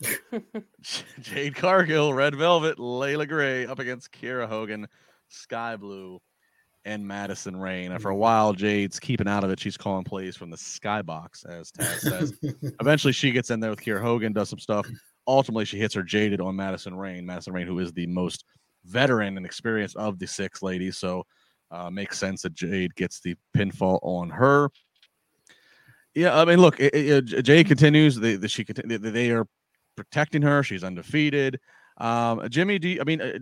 [1.20, 4.86] Jade Cargill, Red Velvet, Leila Grey up against Kiera Hogan,
[5.32, 6.20] Skye Blue,
[6.84, 7.92] and Madison Rayne.
[7.92, 9.60] And for a while, Jade's keeping out of it.
[9.60, 12.32] She's calling plays from the skybox, as Taz says.
[12.80, 14.86] Eventually, she gets in there with Kiera Hogan, does some stuff.
[15.26, 17.24] Ultimately, she hits her jaded on Madison Rayne.
[17.24, 18.44] Madison Rayne, who is the most
[18.84, 20.98] veteran and experienced of the six ladies.
[20.98, 21.24] So,
[21.70, 24.68] uh, makes sense that Jade gets the pinfall on her.
[26.14, 28.16] Yeah, I mean, look, it, it, Jade continues.
[28.16, 29.46] They, the, she they, they are
[29.96, 30.62] protecting her.
[30.62, 31.58] She's undefeated.
[31.96, 33.38] Um, Jimmy, do you, I mean, uh,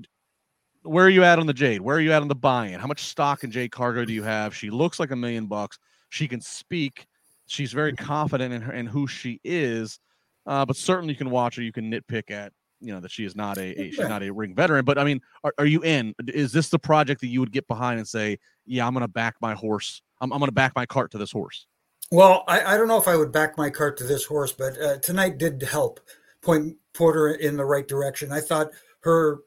[0.82, 1.80] where are you at on the Jade?
[1.80, 2.80] Where are you at on the buy-in?
[2.80, 4.54] How much stock in Jade Cargill do you have?
[4.54, 5.78] She looks like a million bucks.
[6.08, 7.06] She can speak.
[7.46, 9.98] She's very confident in her and who she is.
[10.46, 11.62] Uh, but certainly you can watch her.
[11.62, 14.32] You can nitpick at you know that she is not a, a she's not a
[14.32, 14.84] ring veteran.
[14.84, 16.14] But I mean, are, are you in?
[16.28, 19.08] Is this the project that you would get behind and say, yeah, I'm going to
[19.08, 20.02] back my horse.
[20.20, 21.66] I'm, I'm going to back my cart to this horse.
[22.10, 24.80] Well, I, I don't know if I would back my cart to this horse, but
[24.80, 26.00] uh, tonight did help
[26.42, 28.32] point Porter in the right direction.
[28.32, 28.68] I thought
[29.00, 29.40] her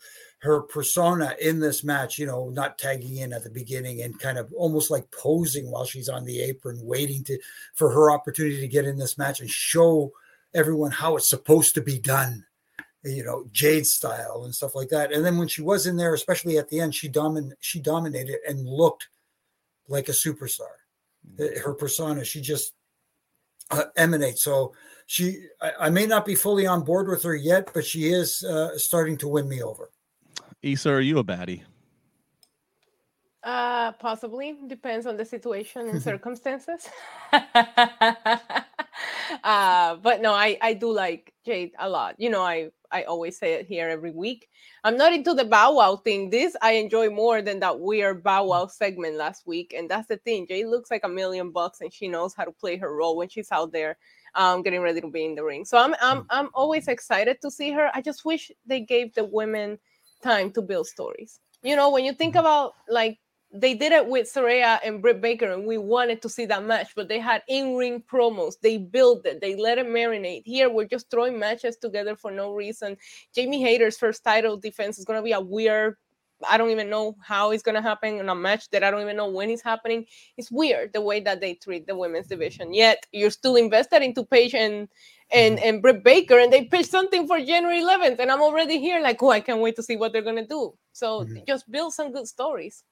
[0.44, 4.38] her persona in this match, you know, not tagging in at the beginning and kind
[4.38, 7.39] of almost like posing while she's on the apron, waiting to
[7.76, 10.12] for her opportunity to get in this match and show
[10.54, 12.46] everyone how it's supposed to be done.
[13.06, 15.14] You know, Jade style and stuff like that.
[15.14, 18.39] And then when she was in there, especially at the end, she domin she dominated
[18.48, 19.08] and looked
[19.88, 20.76] like a superstar
[21.39, 22.74] Uh, Her persona, she just
[23.72, 24.44] uh, emanates.
[24.44, 24.74] So
[25.06, 28.44] she, I, I may not be fully on board with her yet, but she is
[28.44, 29.89] uh, starting to win me over.
[30.64, 31.61] Isa, are you a baddie?
[33.43, 36.88] Uh, possibly depends on the situation and circumstances.
[37.34, 37.49] uh,
[39.97, 42.16] but no, I I do like Jade a lot.
[42.18, 44.47] You know, I I always say it here every week.
[44.86, 46.30] I'm not into the Bow Wow thing.
[46.30, 49.74] This I enjoy more than that weird Bow Wow segment last week.
[49.78, 50.47] And that's the thing.
[50.47, 53.28] Jade looks like a million bucks, and she knows how to play her role when
[53.28, 53.97] she's out there,
[54.36, 55.66] um, getting ready to be in the ring.
[55.66, 57.91] So I'm I'm I'm always excited to see her.
[57.93, 59.80] I just wish they gave the women
[60.24, 61.40] time to build stories.
[61.62, 62.40] You know, when you think mm-hmm.
[62.40, 63.20] about like
[63.54, 66.94] they did it with Saraya and Britt Baker, and we wanted to see that match,
[66.96, 68.56] but they had in-ring promos.
[68.60, 70.42] They built it, they let it marinate.
[70.46, 72.98] Here, we're just throwing matches together for no reason.
[73.36, 75.98] Jamie Hayter's first title defense is gonna be a weird.
[76.50, 79.16] I don't even know how it's gonna happen in a match that I don't even
[79.16, 80.08] know when it's happening.
[80.36, 82.74] It's weird the way that they treat the women's division.
[82.74, 84.90] Yet you're still invested into Paige and
[85.34, 89.02] and and Britt Baker, and they pitched something for January 11th, and I'm already here
[89.02, 90.74] like, oh, I can't wait to see what they're gonna do.
[90.94, 91.46] So Mhm.
[91.48, 92.84] just build some good stories.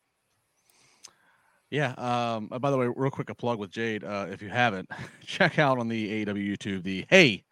[1.70, 1.94] Yeah.
[1.98, 2.50] Um.
[2.52, 4.04] uh, by the way, real quick, a plug with Jade.
[4.04, 4.89] Uh, if you haven't,
[5.26, 7.44] check out on the AEW YouTube the Hey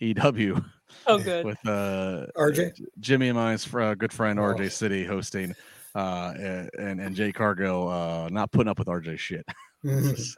[0.00, 0.62] EW
[1.06, 1.44] Oh, good.
[1.44, 2.72] with uh RJ?
[3.00, 4.42] Jimmy and mine's fr- uh, good friend Oh.
[4.42, 5.54] RJ City hosting,
[5.94, 6.34] uh,
[6.78, 9.44] and and Jade Cargill uh not putting up with RJ shit.
[9.84, 10.34] Mhm.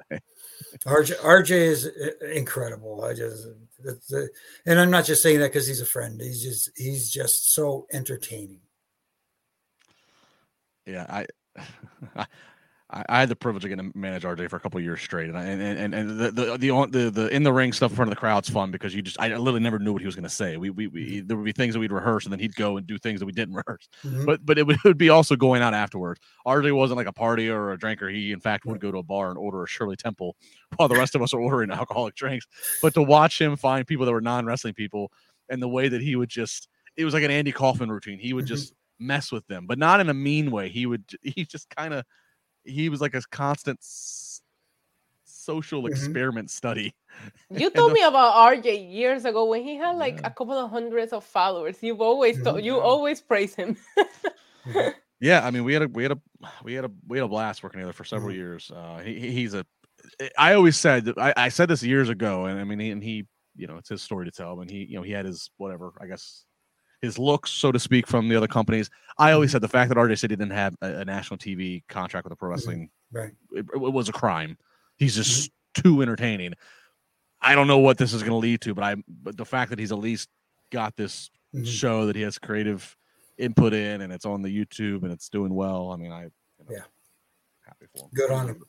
[0.87, 3.05] RJ, RJ is uh, incredible.
[3.05, 3.49] I just,
[4.67, 6.21] and I'm not just saying that because he's a friend.
[6.21, 8.61] He's just, he's just so entertaining.
[10.87, 11.27] yeah, I,
[12.91, 15.01] I I had the privilege of getting to manage RJ for a couple of years
[15.01, 17.91] straight, and I, and and, and the, the the the the in the ring stuff
[17.91, 20.07] in front of the crowd's fun because you just I literally never knew what he
[20.07, 20.57] was going to say.
[20.57, 22.87] We, we we there would be things that we'd rehearse, and then he'd go and
[22.87, 23.89] do things that we didn't rehearse.
[24.05, 24.25] Mhm.
[24.27, 26.21] But but it would, it would be also going out afterwards.
[26.47, 28.09] RJ wasn't like a partier or a drinker.
[28.09, 30.37] He in fact would go to a bar and order a Shirley Temple
[30.77, 32.47] while the rest of us are ordering alcoholic drinks.
[32.83, 35.13] But to watch him find people that were non wrestling people
[35.51, 38.19] and the way that he would just it was like an Andy Kaufman routine.
[38.19, 38.49] He would Mhm.
[38.49, 40.69] just mess with them, but not in a mean way.
[40.69, 42.05] He would he just kind of
[42.69, 44.43] he was like a constant s-
[45.25, 45.89] social Mhm.
[45.91, 46.95] experiment study.
[47.51, 50.29] You told the- me about RJ years ago when he had like Yeah.
[50.29, 51.79] a couple of hundreds of followers.
[51.83, 52.65] You've always told, Mhm.
[52.65, 53.77] you always praise him.
[53.97, 54.05] Mhm.
[55.21, 56.19] Yeah, I mean, we had a we had a
[56.63, 58.37] we had a we had a blast working together for several Mhm.
[58.37, 58.71] years.
[58.71, 59.67] Uh, he, he- he's a.
[60.39, 63.27] I always said I, I said this years ago, and I mean, he, and he,
[63.57, 64.61] you know, it's his story to tell.
[64.61, 66.45] And he, you know, he had his whatever, I guess,
[67.03, 68.91] his looks, so to speak, from the other companies.
[69.19, 69.53] I always Mhm.
[69.53, 72.37] said the fact that RJ City didn't have a, a national TV contract with a
[72.37, 73.33] pro wrestling, Right.
[73.53, 74.59] it, it was a crime.
[74.97, 76.55] He's just too entertaining.
[77.41, 79.71] I don't know what this is going to lead to, but I, but the fact
[79.71, 80.29] that he's at least
[80.71, 81.67] got this Mhm.
[81.67, 82.97] show that he has creative
[83.39, 85.93] input in and it's on the YouTube and it's doing well.
[85.93, 86.31] I mean, I you
[86.69, 86.83] know, Yeah.
[87.65, 88.11] happy for him.
[88.13, 88.65] Good on him.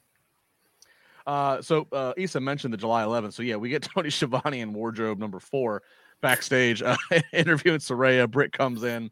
[1.27, 3.33] Uh, so uh, Isa mentioned the July 11th.
[3.33, 5.81] So yeah, we get Tony Schiavone in wardrobe number four
[6.21, 6.95] backstage uh,
[7.33, 8.29] interviewing Saraya.
[8.29, 9.09] Britt comes in.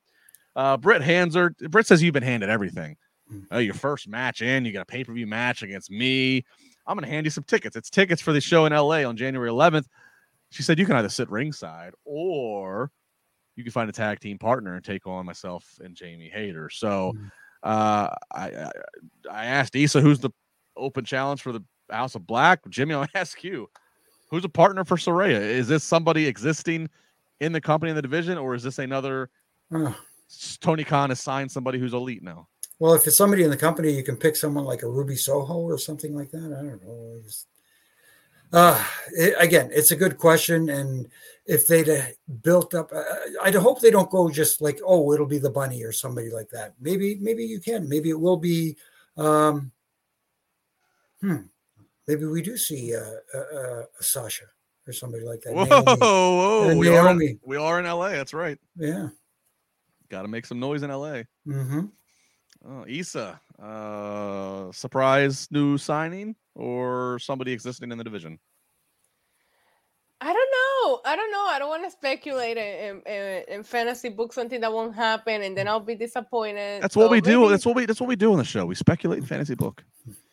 [0.56, 1.52] Uh, Britt hands her.
[1.70, 2.96] Britt says you've been handed everything.
[3.32, 3.46] Mm.
[3.52, 4.66] Oh, your first match in.
[4.66, 6.44] You got a pay per view match against me.
[6.86, 7.76] I'm gonna hand you some tickets.
[7.76, 9.86] It's tickets for the show in LA on January 11th.
[10.52, 12.90] She said you can either sit ringside or
[13.58, 16.70] you can find a tag team partner and take on myself and Jamie Hayter.
[16.70, 17.32] So Mhm.
[17.64, 18.72] uh, I, I
[19.30, 20.30] I asked Isa who's the
[20.78, 22.62] open challenge for the House of Black.
[22.70, 23.68] Jimmy, I'll ask you,
[24.28, 25.40] who's a partner for Saraya?
[25.40, 26.90] Is this somebody existing
[27.40, 29.30] in the company in the division, or is this another
[30.60, 32.48] Tony Khan has signed somebody who's elite now?
[32.80, 35.56] Well, if it's somebody in the company, you can pick someone like a Ruby Soho
[35.56, 36.46] or something like that.
[36.46, 37.18] I don't know.
[37.18, 37.48] I just-
[38.54, 41.10] Uh, it, again, it's a good question, and
[41.48, 43.04] if they'd built up, uh,
[43.42, 46.50] I'd hope they don't go just like, oh, it'll be the bunny or somebody like
[46.52, 46.74] that.
[46.80, 47.90] Maybe, maybe you can.
[47.90, 48.78] Maybe it will be.
[49.18, 49.72] Um,
[51.20, 51.42] hmm.
[52.08, 53.00] Maybe we do see uh,
[53.34, 54.46] uh, uh, a Sasha
[54.88, 55.54] or somebody like that.
[55.54, 55.98] Whoa, Naomi.
[56.00, 58.10] whoa, we are, in, we are in LA.
[58.12, 58.58] That's right.
[58.78, 59.10] Yeah.
[60.10, 61.24] Got to make some noise in LA.
[61.46, 61.82] hmm
[62.68, 68.40] Oh, Isa, uh, surprise new signing or somebody existing in the division?
[70.20, 71.02] I don't know.
[71.06, 71.46] I don't know.
[71.46, 75.56] I don't want to speculate in, and, and fantasy book something that won't happen, and
[75.56, 76.82] then I'll be disappointed.
[76.82, 77.42] That's what So we do.
[77.42, 77.86] maybe- That's what we.
[77.86, 78.66] That's what we do on the show.
[78.66, 79.84] We speculate in fantasy book.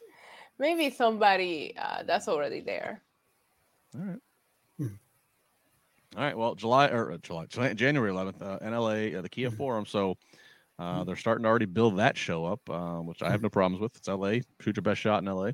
[0.58, 3.02] maybe somebody uh, that's already there.
[3.94, 4.18] All right.
[4.78, 4.86] Hmm.
[6.16, 6.36] All right.
[6.36, 9.56] Well, July or uh, July, July January 11th, uh, NLA, uh, the Kia Mhm.
[9.56, 9.86] Forum.
[9.86, 10.16] So
[10.78, 11.06] uh, Mhm.
[11.06, 13.96] they're starting to already build that show up, uh, which I have no problems with.
[13.96, 14.40] It's LA.
[14.60, 15.52] Shoot your best shot in LA.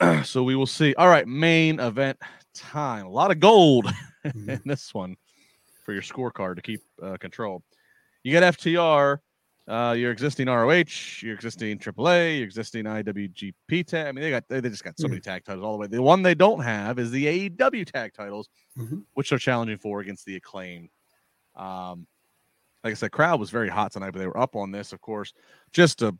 [0.24, 0.94] so we will see.
[0.96, 1.26] All right.
[1.26, 2.18] Main event
[2.54, 3.06] time.
[3.06, 3.86] A lot of gold
[4.34, 5.16] in this one
[5.84, 7.62] for your scorecard to keep uh, control.
[8.24, 9.18] You got FTR
[9.68, 14.06] uh, your existing ROH, your existing AAA, your existing IWGP tag.
[14.08, 15.10] I mean, they got they, they just got so Mhm.
[15.10, 15.86] many tag titles all the way.
[15.86, 19.04] The one they don't have is the AEW tag titles, Mhm.
[19.14, 20.90] which they're challenging for against the acclaim.
[21.54, 22.06] Um,
[22.82, 25.00] like I said, crowd was very hot tonight, but they were up on this, of
[25.00, 25.32] course.
[25.72, 26.16] Just a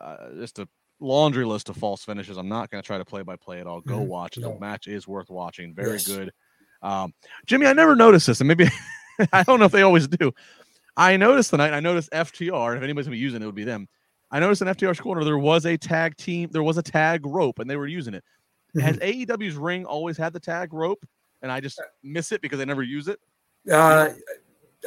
[0.00, 0.68] uh, just a
[1.00, 2.36] laundry list of false finishes.
[2.38, 3.80] I'm not going to try to play by play at all.
[3.82, 4.06] Go Mhm.
[4.06, 4.40] watch it.
[4.40, 4.54] No.
[4.54, 5.74] The match is worth watching.
[5.74, 6.06] Very Yes.
[6.06, 6.32] good.
[6.82, 7.12] Um,
[7.46, 8.64] Jimmy, I never noticed this, and maybe
[9.32, 10.32] I don't know if they always do.
[10.98, 11.72] I noticed tonight.
[11.72, 12.76] I noticed FTR.
[12.76, 13.88] If anybody's gonna be using it, it would be them.
[14.32, 16.50] I noticed in FTR's corner there was a tag team.
[16.52, 18.24] There was a tag rope, and they were using it.
[18.78, 21.06] Has AEW's ring always had the tag rope,
[21.40, 23.20] and I just miss it because I never use it?
[23.70, 24.10] Uh,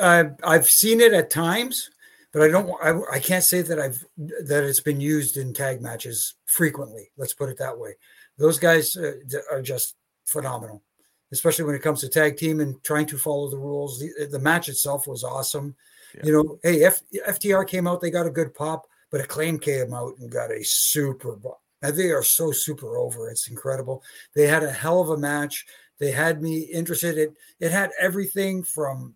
[0.02, 1.90] I've I've seen it at times,
[2.34, 2.72] but I don't.
[2.84, 7.10] I, I can't say that I've that it's been used in tag matches frequently.
[7.18, 7.94] Let's put it that way.
[8.38, 9.14] Those guys uh,
[9.50, 9.96] are just
[10.26, 10.84] phenomenal,
[11.32, 14.00] especially when it comes to tag team and trying to follow the rules.
[14.00, 15.76] The, the match itself was awesome.
[16.16, 16.22] Yeah.
[16.26, 19.94] You know, hey, F, FTR came out, they got a good pop, but Acclaim came
[19.94, 21.38] out and got a super.
[21.82, 23.30] Now they are so super over.
[23.30, 24.04] It's incredible.
[24.36, 25.66] They had a hell of a match.
[26.00, 27.18] They had me interested.
[27.18, 29.16] It it had everything from,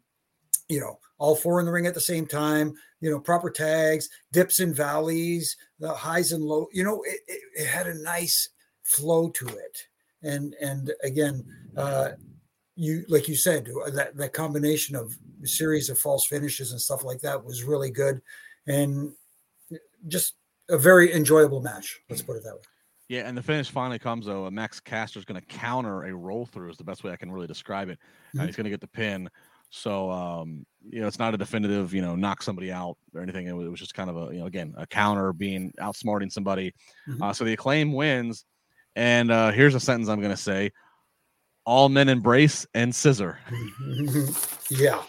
[0.67, 2.73] you know, all four in the ring at the same time.
[3.01, 6.67] You know, proper tags, dips and valleys, the highs and low.
[6.73, 8.49] You know, it, it, it had a nice
[8.83, 9.87] flow to it.
[10.23, 11.45] And and again,
[11.77, 12.09] uh,
[12.75, 17.03] you like you said that that combination of a series of false finishes and stuff
[17.03, 18.21] like that was really good,
[18.67, 19.13] and
[20.07, 20.35] just
[20.69, 21.99] a very enjoyable match.
[22.09, 22.61] Let's put it that way.
[23.07, 24.49] Yeah, and the finish finally comes though.
[24.49, 27.31] Max Caster is going to counter a roll through is the best way I can
[27.31, 27.99] really describe it.
[28.33, 28.45] And Mhm.
[28.47, 29.29] he's going to get the pin.
[29.69, 33.47] So um, you know, it's not a definitive, you know, knock somebody out or anything.
[33.47, 36.31] It was, it was just kind of a, you know, again, a counter being outsmarting
[36.31, 36.73] somebody.
[37.07, 37.21] Mhm.
[37.21, 38.45] Uh, so the acclaim wins.
[38.95, 40.71] And uh, here's a sentence I'm going to say:
[41.65, 43.39] All men embrace and scissor.
[44.69, 45.01] yeah.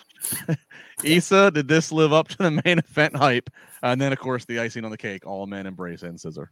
[1.04, 3.50] Isa, did this live up to the main event hype?
[3.82, 6.50] And then, of course, the icing on the cake: All men embrace and scissor.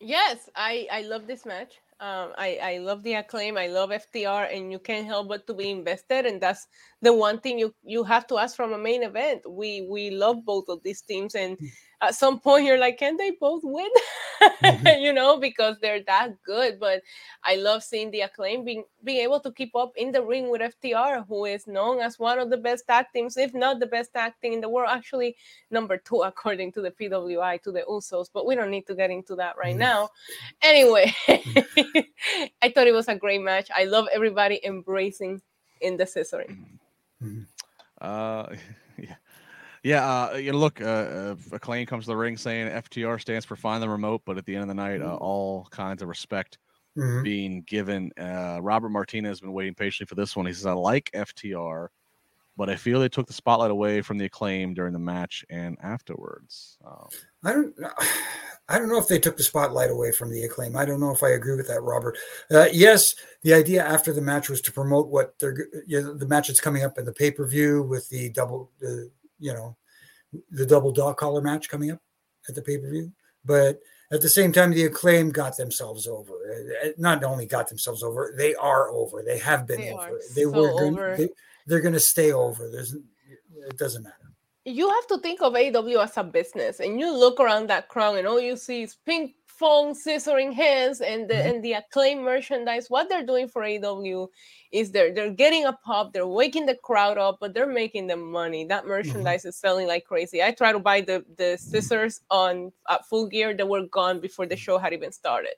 [0.00, 1.74] Yes, I I love this match.
[2.00, 3.56] Um, I I love the acclaim.
[3.56, 6.26] I love FTR, and you can't help but to be invested.
[6.26, 6.66] And that's
[7.02, 9.42] the one thing you you have to ask from a main event.
[9.48, 11.56] We we love both of these teams, and
[12.02, 13.88] at some point you're like, can they both win?
[14.62, 15.00] Mhm.
[15.02, 16.80] you know, because they're that good.
[16.80, 17.02] But
[17.44, 20.60] I love seeing the acclaim being being able to keep up in the ring with
[20.62, 24.12] FTR, who is known as one of the best tag teams, if not the best
[24.12, 24.90] tag team in the world.
[24.92, 25.36] Actually,
[25.70, 28.28] number two according to the PWI to the Usos.
[28.34, 29.78] But we don't need to get into that right Mhm.
[29.78, 30.10] now.
[30.62, 31.14] Anyway,
[32.62, 33.70] I thought it was a great match.
[33.74, 35.40] I love everybody embracing
[35.80, 36.66] in the scissoring.
[38.00, 38.46] Uh,
[39.82, 40.04] yeah.
[40.32, 43.56] Uh, you know, look, uh, uh, acclaim comes to the ring saying FTR stands for
[43.56, 46.58] find the remote, but at the end of the night, uh, all kinds of respect
[46.96, 47.24] Mhm.
[47.24, 48.12] being given.
[48.18, 50.46] Uh, Robert Martinez has been waiting patiently for this one.
[50.46, 51.88] He says, "I like FTR,
[52.56, 55.78] but I feel they took the spotlight away from the acclaim during the match and
[55.82, 57.08] afterwards." Um,
[57.44, 57.74] I don't.
[58.68, 60.76] I don't know if they took the spotlight away from the acclaim.
[60.76, 62.16] I don't know if I agree with that, Robert.
[62.50, 66.26] Uh, yes, the idea after the match was to promote what they're you know, the
[66.26, 69.10] match that's coming up in the pay per view with the double, the
[69.42, 69.76] you know,
[70.50, 72.00] the double dog collar match coming up
[72.48, 73.12] at the pay per view.
[73.44, 73.80] But
[74.12, 76.32] at the same time, the acclaim got themselves over.
[76.84, 79.22] Uh, Not only got themselves over, they are over.
[79.22, 80.02] They have been They over.
[80.16, 80.68] are They so were.
[80.74, 81.16] Gonna, over.
[81.18, 81.28] they,
[81.66, 82.70] they're going to stay over.
[82.70, 82.94] There's.
[82.94, 84.16] It doesn't matter.
[84.64, 88.16] you have to think of AEW as a business, and you look around that crowd,
[88.18, 91.46] and all you see is ping pong, scissoring hands, and the Mhm.
[91.48, 92.90] and the acclaim merchandise.
[92.90, 94.28] What they're doing for AEW
[94.72, 98.16] is they're they're getting a pop, they're waking the crowd up, but they're making the
[98.16, 98.64] money.
[98.66, 100.42] That merchandise is selling like crazy.
[100.42, 104.46] I tried to buy the the scissors on at Full Gear, they were gone before
[104.46, 105.54] the show had even started.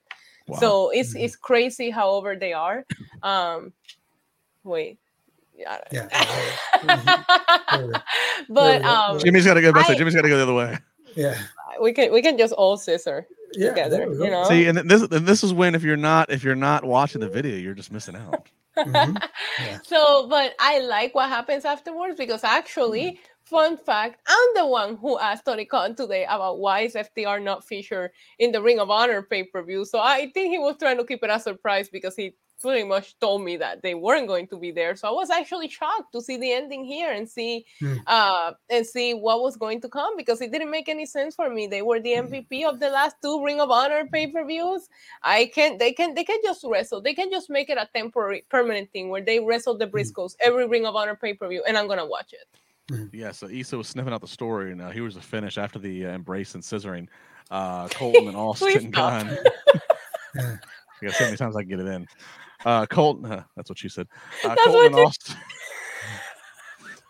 [0.47, 0.59] wow.
[0.61, 1.23] So it's Mhm.
[1.25, 2.85] it's crazy how over they are.
[3.23, 3.73] Um,
[4.63, 4.99] wait.
[5.57, 5.79] Yeah.
[5.91, 6.07] Yeah.
[8.49, 9.71] But um, Jimmy's got to go.
[9.71, 9.89] That's.
[9.89, 10.77] I- Jimmy's got to go the other way.
[11.15, 11.33] Yeah.
[11.81, 13.25] we can we can just all scissor
[13.55, 13.69] Yeah.
[13.69, 14.43] together, there you know.
[14.45, 17.29] See, and this and this is when if you're not if you're not watching the
[17.29, 18.49] video, you're just missing out.
[18.77, 19.21] Mhm.
[19.59, 19.79] Yeah.
[19.83, 23.17] So, but I like what happens afterwards because actually, Mm.
[23.43, 27.63] fun fact, I'm the one who asked Tony Khan today about why is FTR not
[27.63, 29.85] featured in the Ring of Honor pay per view.
[29.85, 33.17] So I think he was trying to keep it a surprise because he pretty much
[33.19, 34.95] told me that they weren't going to be there.
[34.95, 37.97] So I was actually shocked to see the ending here and see Hmm.
[38.07, 41.49] uh and see what was going to come because it didn't make any sense for
[41.49, 41.67] me.
[41.67, 42.33] They were the Hmm.
[42.33, 44.87] MVP of the last two Ring of Honor pay-per-views.
[45.21, 47.01] I can't they can they can just wrestle.
[47.01, 50.65] They can just make it a temporary permanent thing where they wrestle the Briscoes every
[50.67, 52.47] Ring of Honor pay-per-view and I'm gonna watch it.
[53.11, 55.79] Yeah, so Isa was sniffing out the story, and uh, he was the finish after
[55.79, 57.07] the uh, embrace and scissoring.
[57.49, 59.27] Uh, Colton and Please Austin stop.
[61.05, 61.11] Gunn.
[61.11, 61.11] Yeah.
[61.11, 62.07] Yeah, so many times I can get it in.
[62.65, 64.07] Uh, Colton, uh, that's what she said.
[64.43, 65.35] Uh, Colton what and you- Austin.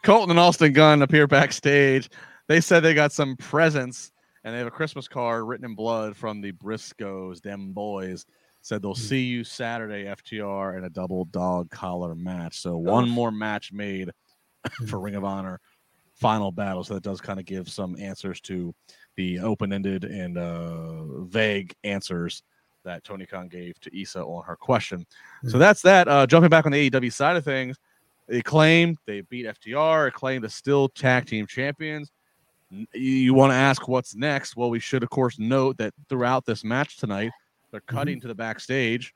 [0.04, 2.10] Colton and Austin Gunn appear backstage.
[2.48, 4.12] they said they got some presents
[4.44, 8.26] and they have a Christmas card written in blood from the Briscoes, them boys.
[8.62, 9.02] Said they'll Hmm.
[9.02, 12.60] see you Saturday, FTR, in a double dog collar match.
[12.60, 14.10] So one more match made
[14.88, 15.60] for Ring of Honor
[16.16, 16.84] final battle.
[16.84, 18.74] So that does kind of give some answers to
[19.18, 22.42] the open-ended and uh, vague answers
[22.86, 25.06] that Tony Khan gave to Isa on her question.
[25.44, 25.60] So Mhm.
[25.60, 26.08] that's that.
[26.08, 27.78] Uh, jumping back on the AEW side of things,
[28.28, 32.12] they claimed they beat FTR, claimed the still tag team champions.
[32.94, 34.56] You, want to ask what's next?
[34.56, 37.32] Well, we should, of course, note that throughout this match tonight,
[37.72, 39.14] they're cutting to the backstage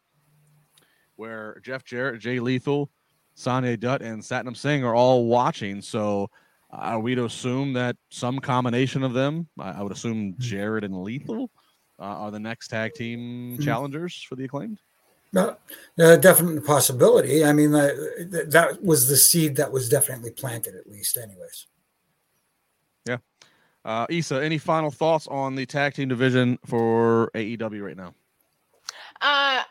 [1.16, 2.90] where Jeff Jarrett, Jay Lethal,
[3.36, 5.82] Sonjay Dutt, and Satnam Singh are all watching.
[5.82, 6.30] So
[6.70, 11.04] are we to assume that some combination of them, I, I would assume Jarrett and
[11.04, 11.50] Lethal,
[12.00, 13.64] uh, are the next tag team Mhm.
[13.64, 14.80] challengers for the acclaimed?
[15.32, 15.58] No,
[16.00, 17.46] uh, definite possibility.
[17.46, 17.94] I mean, uh,
[18.32, 21.68] th- that was the seed that was definitely planted, at least, anyways.
[23.06, 23.18] Yeah.
[23.86, 28.16] Uh, Isa, any final thoughts on the tag team division for AEW right now?
[29.22, 29.64] Uh,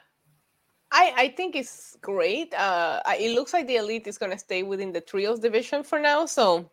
[0.90, 2.54] I I think it's great.
[2.54, 5.98] Uh, it looks like the elite is going to stay within the trios division for
[5.98, 6.24] now.
[6.26, 6.70] So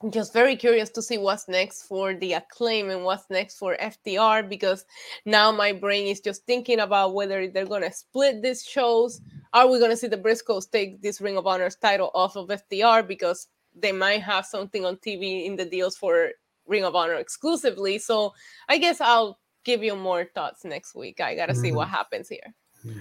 [0.00, 3.76] I'm just very curious to see what's next for the acclaim and what's next for
[3.80, 4.84] FTR because
[5.24, 9.20] now my brain is just thinking about whether they're going to split these shows.
[9.52, 12.48] Are we going to see the Briscoes take this Ring of Honor's title off of
[12.48, 16.30] FTR because they might have something on TV in the deals for
[16.68, 17.98] Ring of Honor exclusively?
[17.98, 18.34] So
[18.68, 21.20] I guess I'll give you more thoughts next week.
[21.20, 21.96] I got to see what mm-hmm.
[21.96, 22.54] happens here.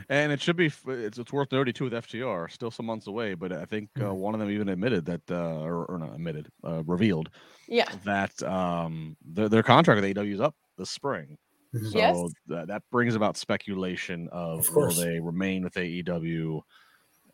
[0.09, 3.33] And it should be, it's, it's worth noting too with FTR, still some months away,
[3.35, 4.15] but I think uh, Mhm.
[4.15, 7.29] one of them even admitted that, uh, or, or not admitted, uh, revealed
[7.67, 7.89] Yeah.
[8.03, 11.37] that um, their, their contract with AEW is up this spring.
[11.75, 11.91] Mhm.
[11.91, 12.31] So Yes.
[12.47, 16.61] tha- that brings about speculation of, Of will they remain with AEW?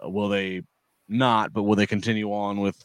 [0.04, 0.64] Uh, will they
[1.08, 2.84] not, but will they continue on with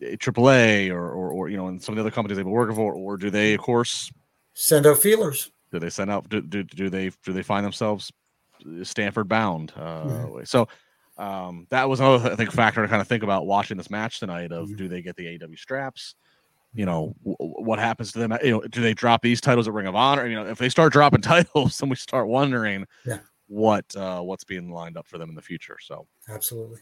[0.00, 2.74] AAA or, or, or, you know, and some of the other companies they've been working
[2.76, 2.92] for?
[2.94, 4.10] Or do they, of course,
[4.54, 5.50] Send out feelers.
[5.70, 8.12] do they send out do, do, do they do they find themselves
[8.82, 10.46] Stamford bound uh Mhm.
[10.48, 10.68] so
[11.18, 14.18] um that was another i think factor to kind of think about watching this match
[14.20, 14.76] tonight of Mhm.
[14.76, 16.14] do they get the AEW straps
[16.74, 19.68] you know w- w- what happens to them you know do they drop these titles
[19.68, 22.86] at ring of honor you know if they start dropping titles then we start wondering
[23.04, 23.18] Yeah.
[23.46, 26.80] what uh what's being lined up for them in the future so Absolutely.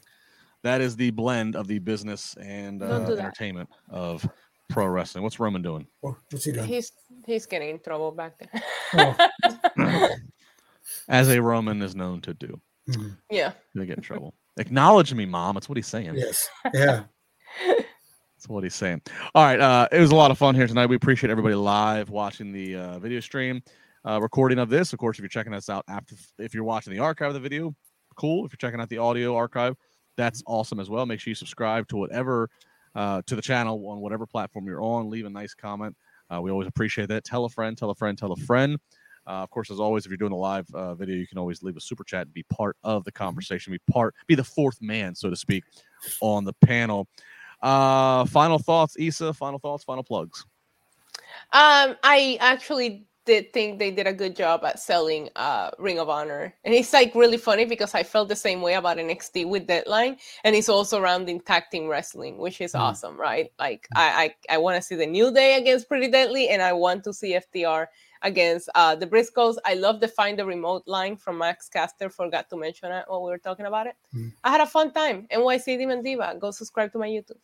[0.63, 4.29] that is the blend of the business and uh, do entertainment of
[4.69, 6.69] pro wrestling what's roman doing Well, what's he doing?
[6.69, 6.93] He's
[7.27, 8.63] he's getting in trouble back there.
[8.95, 9.17] Oh.
[11.09, 13.17] as a roman is known to do Mhm.
[13.31, 13.53] yeah.
[13.75, 14.35] Gonna get in trouble.
[14.57, 15.55] Acknowledge me, mom.
[15.55, 16.15] That's what he's saying.
[16.17, 16.49] Yes.
[16.75, 17.05] Yeah.
[17.69, 19.03] That's what he's saying.
[19.35, 19.61] All right.
[19.61, 20.87] Uh, it was a lot of fun here tonight.
[20.87, 23.63] We appreciate everybody live watching the uh, video stream,
[24.05, 24.93] uh, recording of this.
[24.93, 27.41] Of course, if you're checking us out after, if you're watching the archive of the
[27.41, 27.75] video,
[28.17, 28.47] cool.
[28.47, 29.77] If you're checking out the audio archive,
[30.17, 31.05] that's awesome as well.
[31.07, 32.49] Make sure you subscribe to whatever,
[32.95, 35.11] uh, to the channel on whatever platform you're on.
[35.11, 35.95] Leave a nice comment.
[36.35, 37.25] Uh, we always appreciate that.
[37.25, 38.79] Tell a friend, tell a friend, tell a friend.
[39.27, 41.63] Uh, of course, as always, if you're doing a live uh, video, you can always
[41.63, 44.81] leave a super chat and be part of the conversation, be part, be the fourth
[44.81, 45.65] man, so to speak,
[46.21, 47.07] on the panel.
[47.63, 49.33] Uh, final thoughts, Isa.
[49.33, 50.45] Final thoughts, final plugs.
[51.53, 56.09] Um, I actually did think they did a good job at selling uh Ring of
[56.09, 56.55] Honor.
[56.65, 60.17] And it's like really funny because I felt the same way about NXT with Deadline.
[60.43, 62.81] And it's also surrounding tag team wrestling, which is Mm.
[62.81, 63.53] awesome, right?
[63.59, 66.73] Like I I, I want to see the New Day against Pretty Deadly, and I
[66.73, 67.89] want to see FTR
[68.23, 69.57] against uh the Briscoes.
[69.65, 72.11] I love the find the remote line from Max Caster.
[72.11, 73.97] Forgot to mention it while we were talking about it.
[74.15, 74.33] Mm.
[74.45, 75.27] I had a fun time.
[75.33, 76.37] NYC Demon Diva.
[76.39, 77.39] Go subscribe to my YouTube.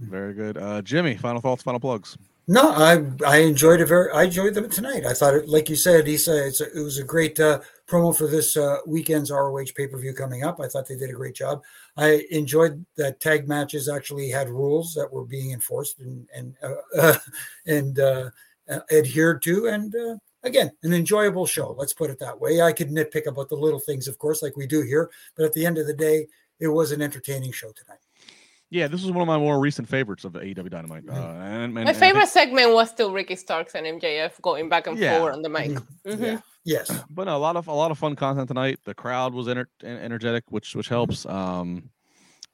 [0.00, 0.56] Very good.
[0.56, 2.16] Uh, Jimmy, final thoughts, final plugs.
[2.50, 4.10] No, I I enjoyed it very.
[4.10, 5.04] I enjoyed them tonight.
[5.04, 8.16] I thought, it, like you said, Isa, it's a, it was a great uh, promo
[8.16, 10.58] for this uh, weekend's ROH pay per view coming up.
[10.58, 11.62] I thought they did a great job.
[11.98, 16.74] I enjoyed that tag matches actually had rules that were being enforced and and uh,
[16.98, 17.18] uh,
[17.66, 17.98] and
[18.68, 21.74] uh, adhered to, and uh, again, an enjoyable show.
[21.78, 22.60] Let's put it that way.
[22.60, 25.52] I could nitpick about the little things, of course, like we do here, but at
[25.52, 26.26] the end of the day,
[26.60, 28.00] it was an entertaining show tonight.
[28.70, 31.04] Yeah, this was one of my more recent favorites of the AEW Dynamite.
[31.08, 31.22] Uh, and,
[31.64, 34.98] and- My and think- favorite segment was still Ricky Starks and MJF going back and
[34.98, 35.16] Yeah.
[35.16, 35.70] forward on the mic.
[35.70, 35.86] Mhm.
[36.06, 36.20] Mhm.
[36.20, 36.40] Yeah.
[36.64, 36.92] Yes.
[37.10, 38.78] but no, a lot of a lot of fun content tonight.
[38.84, 41.24] The crowd was ener- energetic, which which helps.
[41.24, 41.88] Um,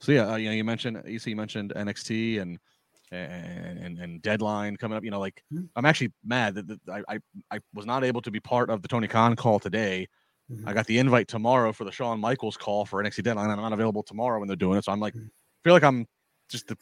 [0.00, 2.60] so yeah, uh, you know, you mentioned you see, you mentioned NXT and
[3.14, 5.04] and and, and deadline coming up.
[5.04, 5.68] You know, like Mhm.
[5.76, 7.18] I'm actually mad that, that I, I
[7.52, 10.06] I was not able to be part of the Tony Khan call today.
[10.50, 10.68] Mhm.
[10.68, 13.50] I got the invite tomorrow for the Shawn Michaels call for NXT deadline.
[13.50, 15.30] I'm not available tomorrow when they're doing it, so I'm like, Mhm.
[15.64, 16.06] feel like I'm
[16.50, 16.76] just the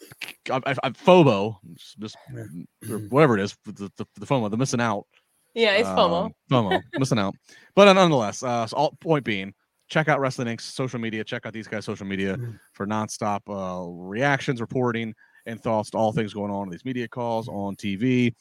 [0.50, 3.10] I, I'm FOBO, just, just Mhm.
[3.10, 5.06] whatever it is, the, the, the FOMO, the missing out.
[5.54, 6.26] Yeah, it's FOMO.
[6.26, 7.34] Um, FOMO, missing out.
[7.74, 9.52] But uh, nonetheless, uh, so all, point being,
[9.88, 11.24] check out Wrestling Inc.'s social media.
[11.24, 12.58] Check out these guys' social media Mhm.
[12.72, 15.14] for nonstop uh, reactions, reporting,
[15.46, 18.34] and thoughts to all things going on in these media calls on TV,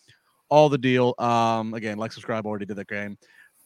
[0.50, 1.14] all the deal.
[1.18, 3.18] Um, again, like, subscribe, already did that game.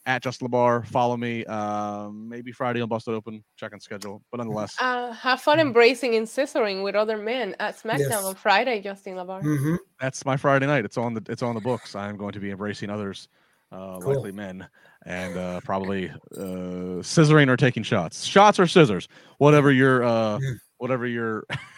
[0.06, 1.44] At Just LaBar, follow me.
[1.46, 4.22] Um, maybe Friday on Busted Open, check on schedule.
[4.30, 8.24] But nonetheless, Uh, have fun embracing and scissoring with other men at SmackDown Yes.
[8.24, 9.42] on Friday, Justin LaBar.
[9.42, 10.84] hmm that's my Friday night.
[10.84, 11.96] It's on the it's on the books.
[11.96, 13.28] I'm going to be embracing others,
[13.72, 14.14] uh, Cool.
[14.14, 14.68] likely men,
[15.06, 18.24] and uh, probably uh, scissoring or taking shots.
[18.24, 19.08] Shots or scissors,
[19.38, 20.58] whatever your uh, Mm.
[20.76, 21.46] whatever your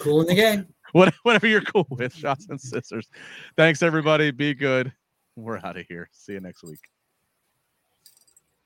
[0.00, 0.66] Cool in the game.
[1.22, 2.14] whatever you're cool with.
[2.14, 3.08] Shots and scissors.
[3.56, 4.30] Thanks everybody.
[4.30, 4.92] Be good.
[5.36, 6.08] We're out of here.
[6.12, 6.80] See you next week.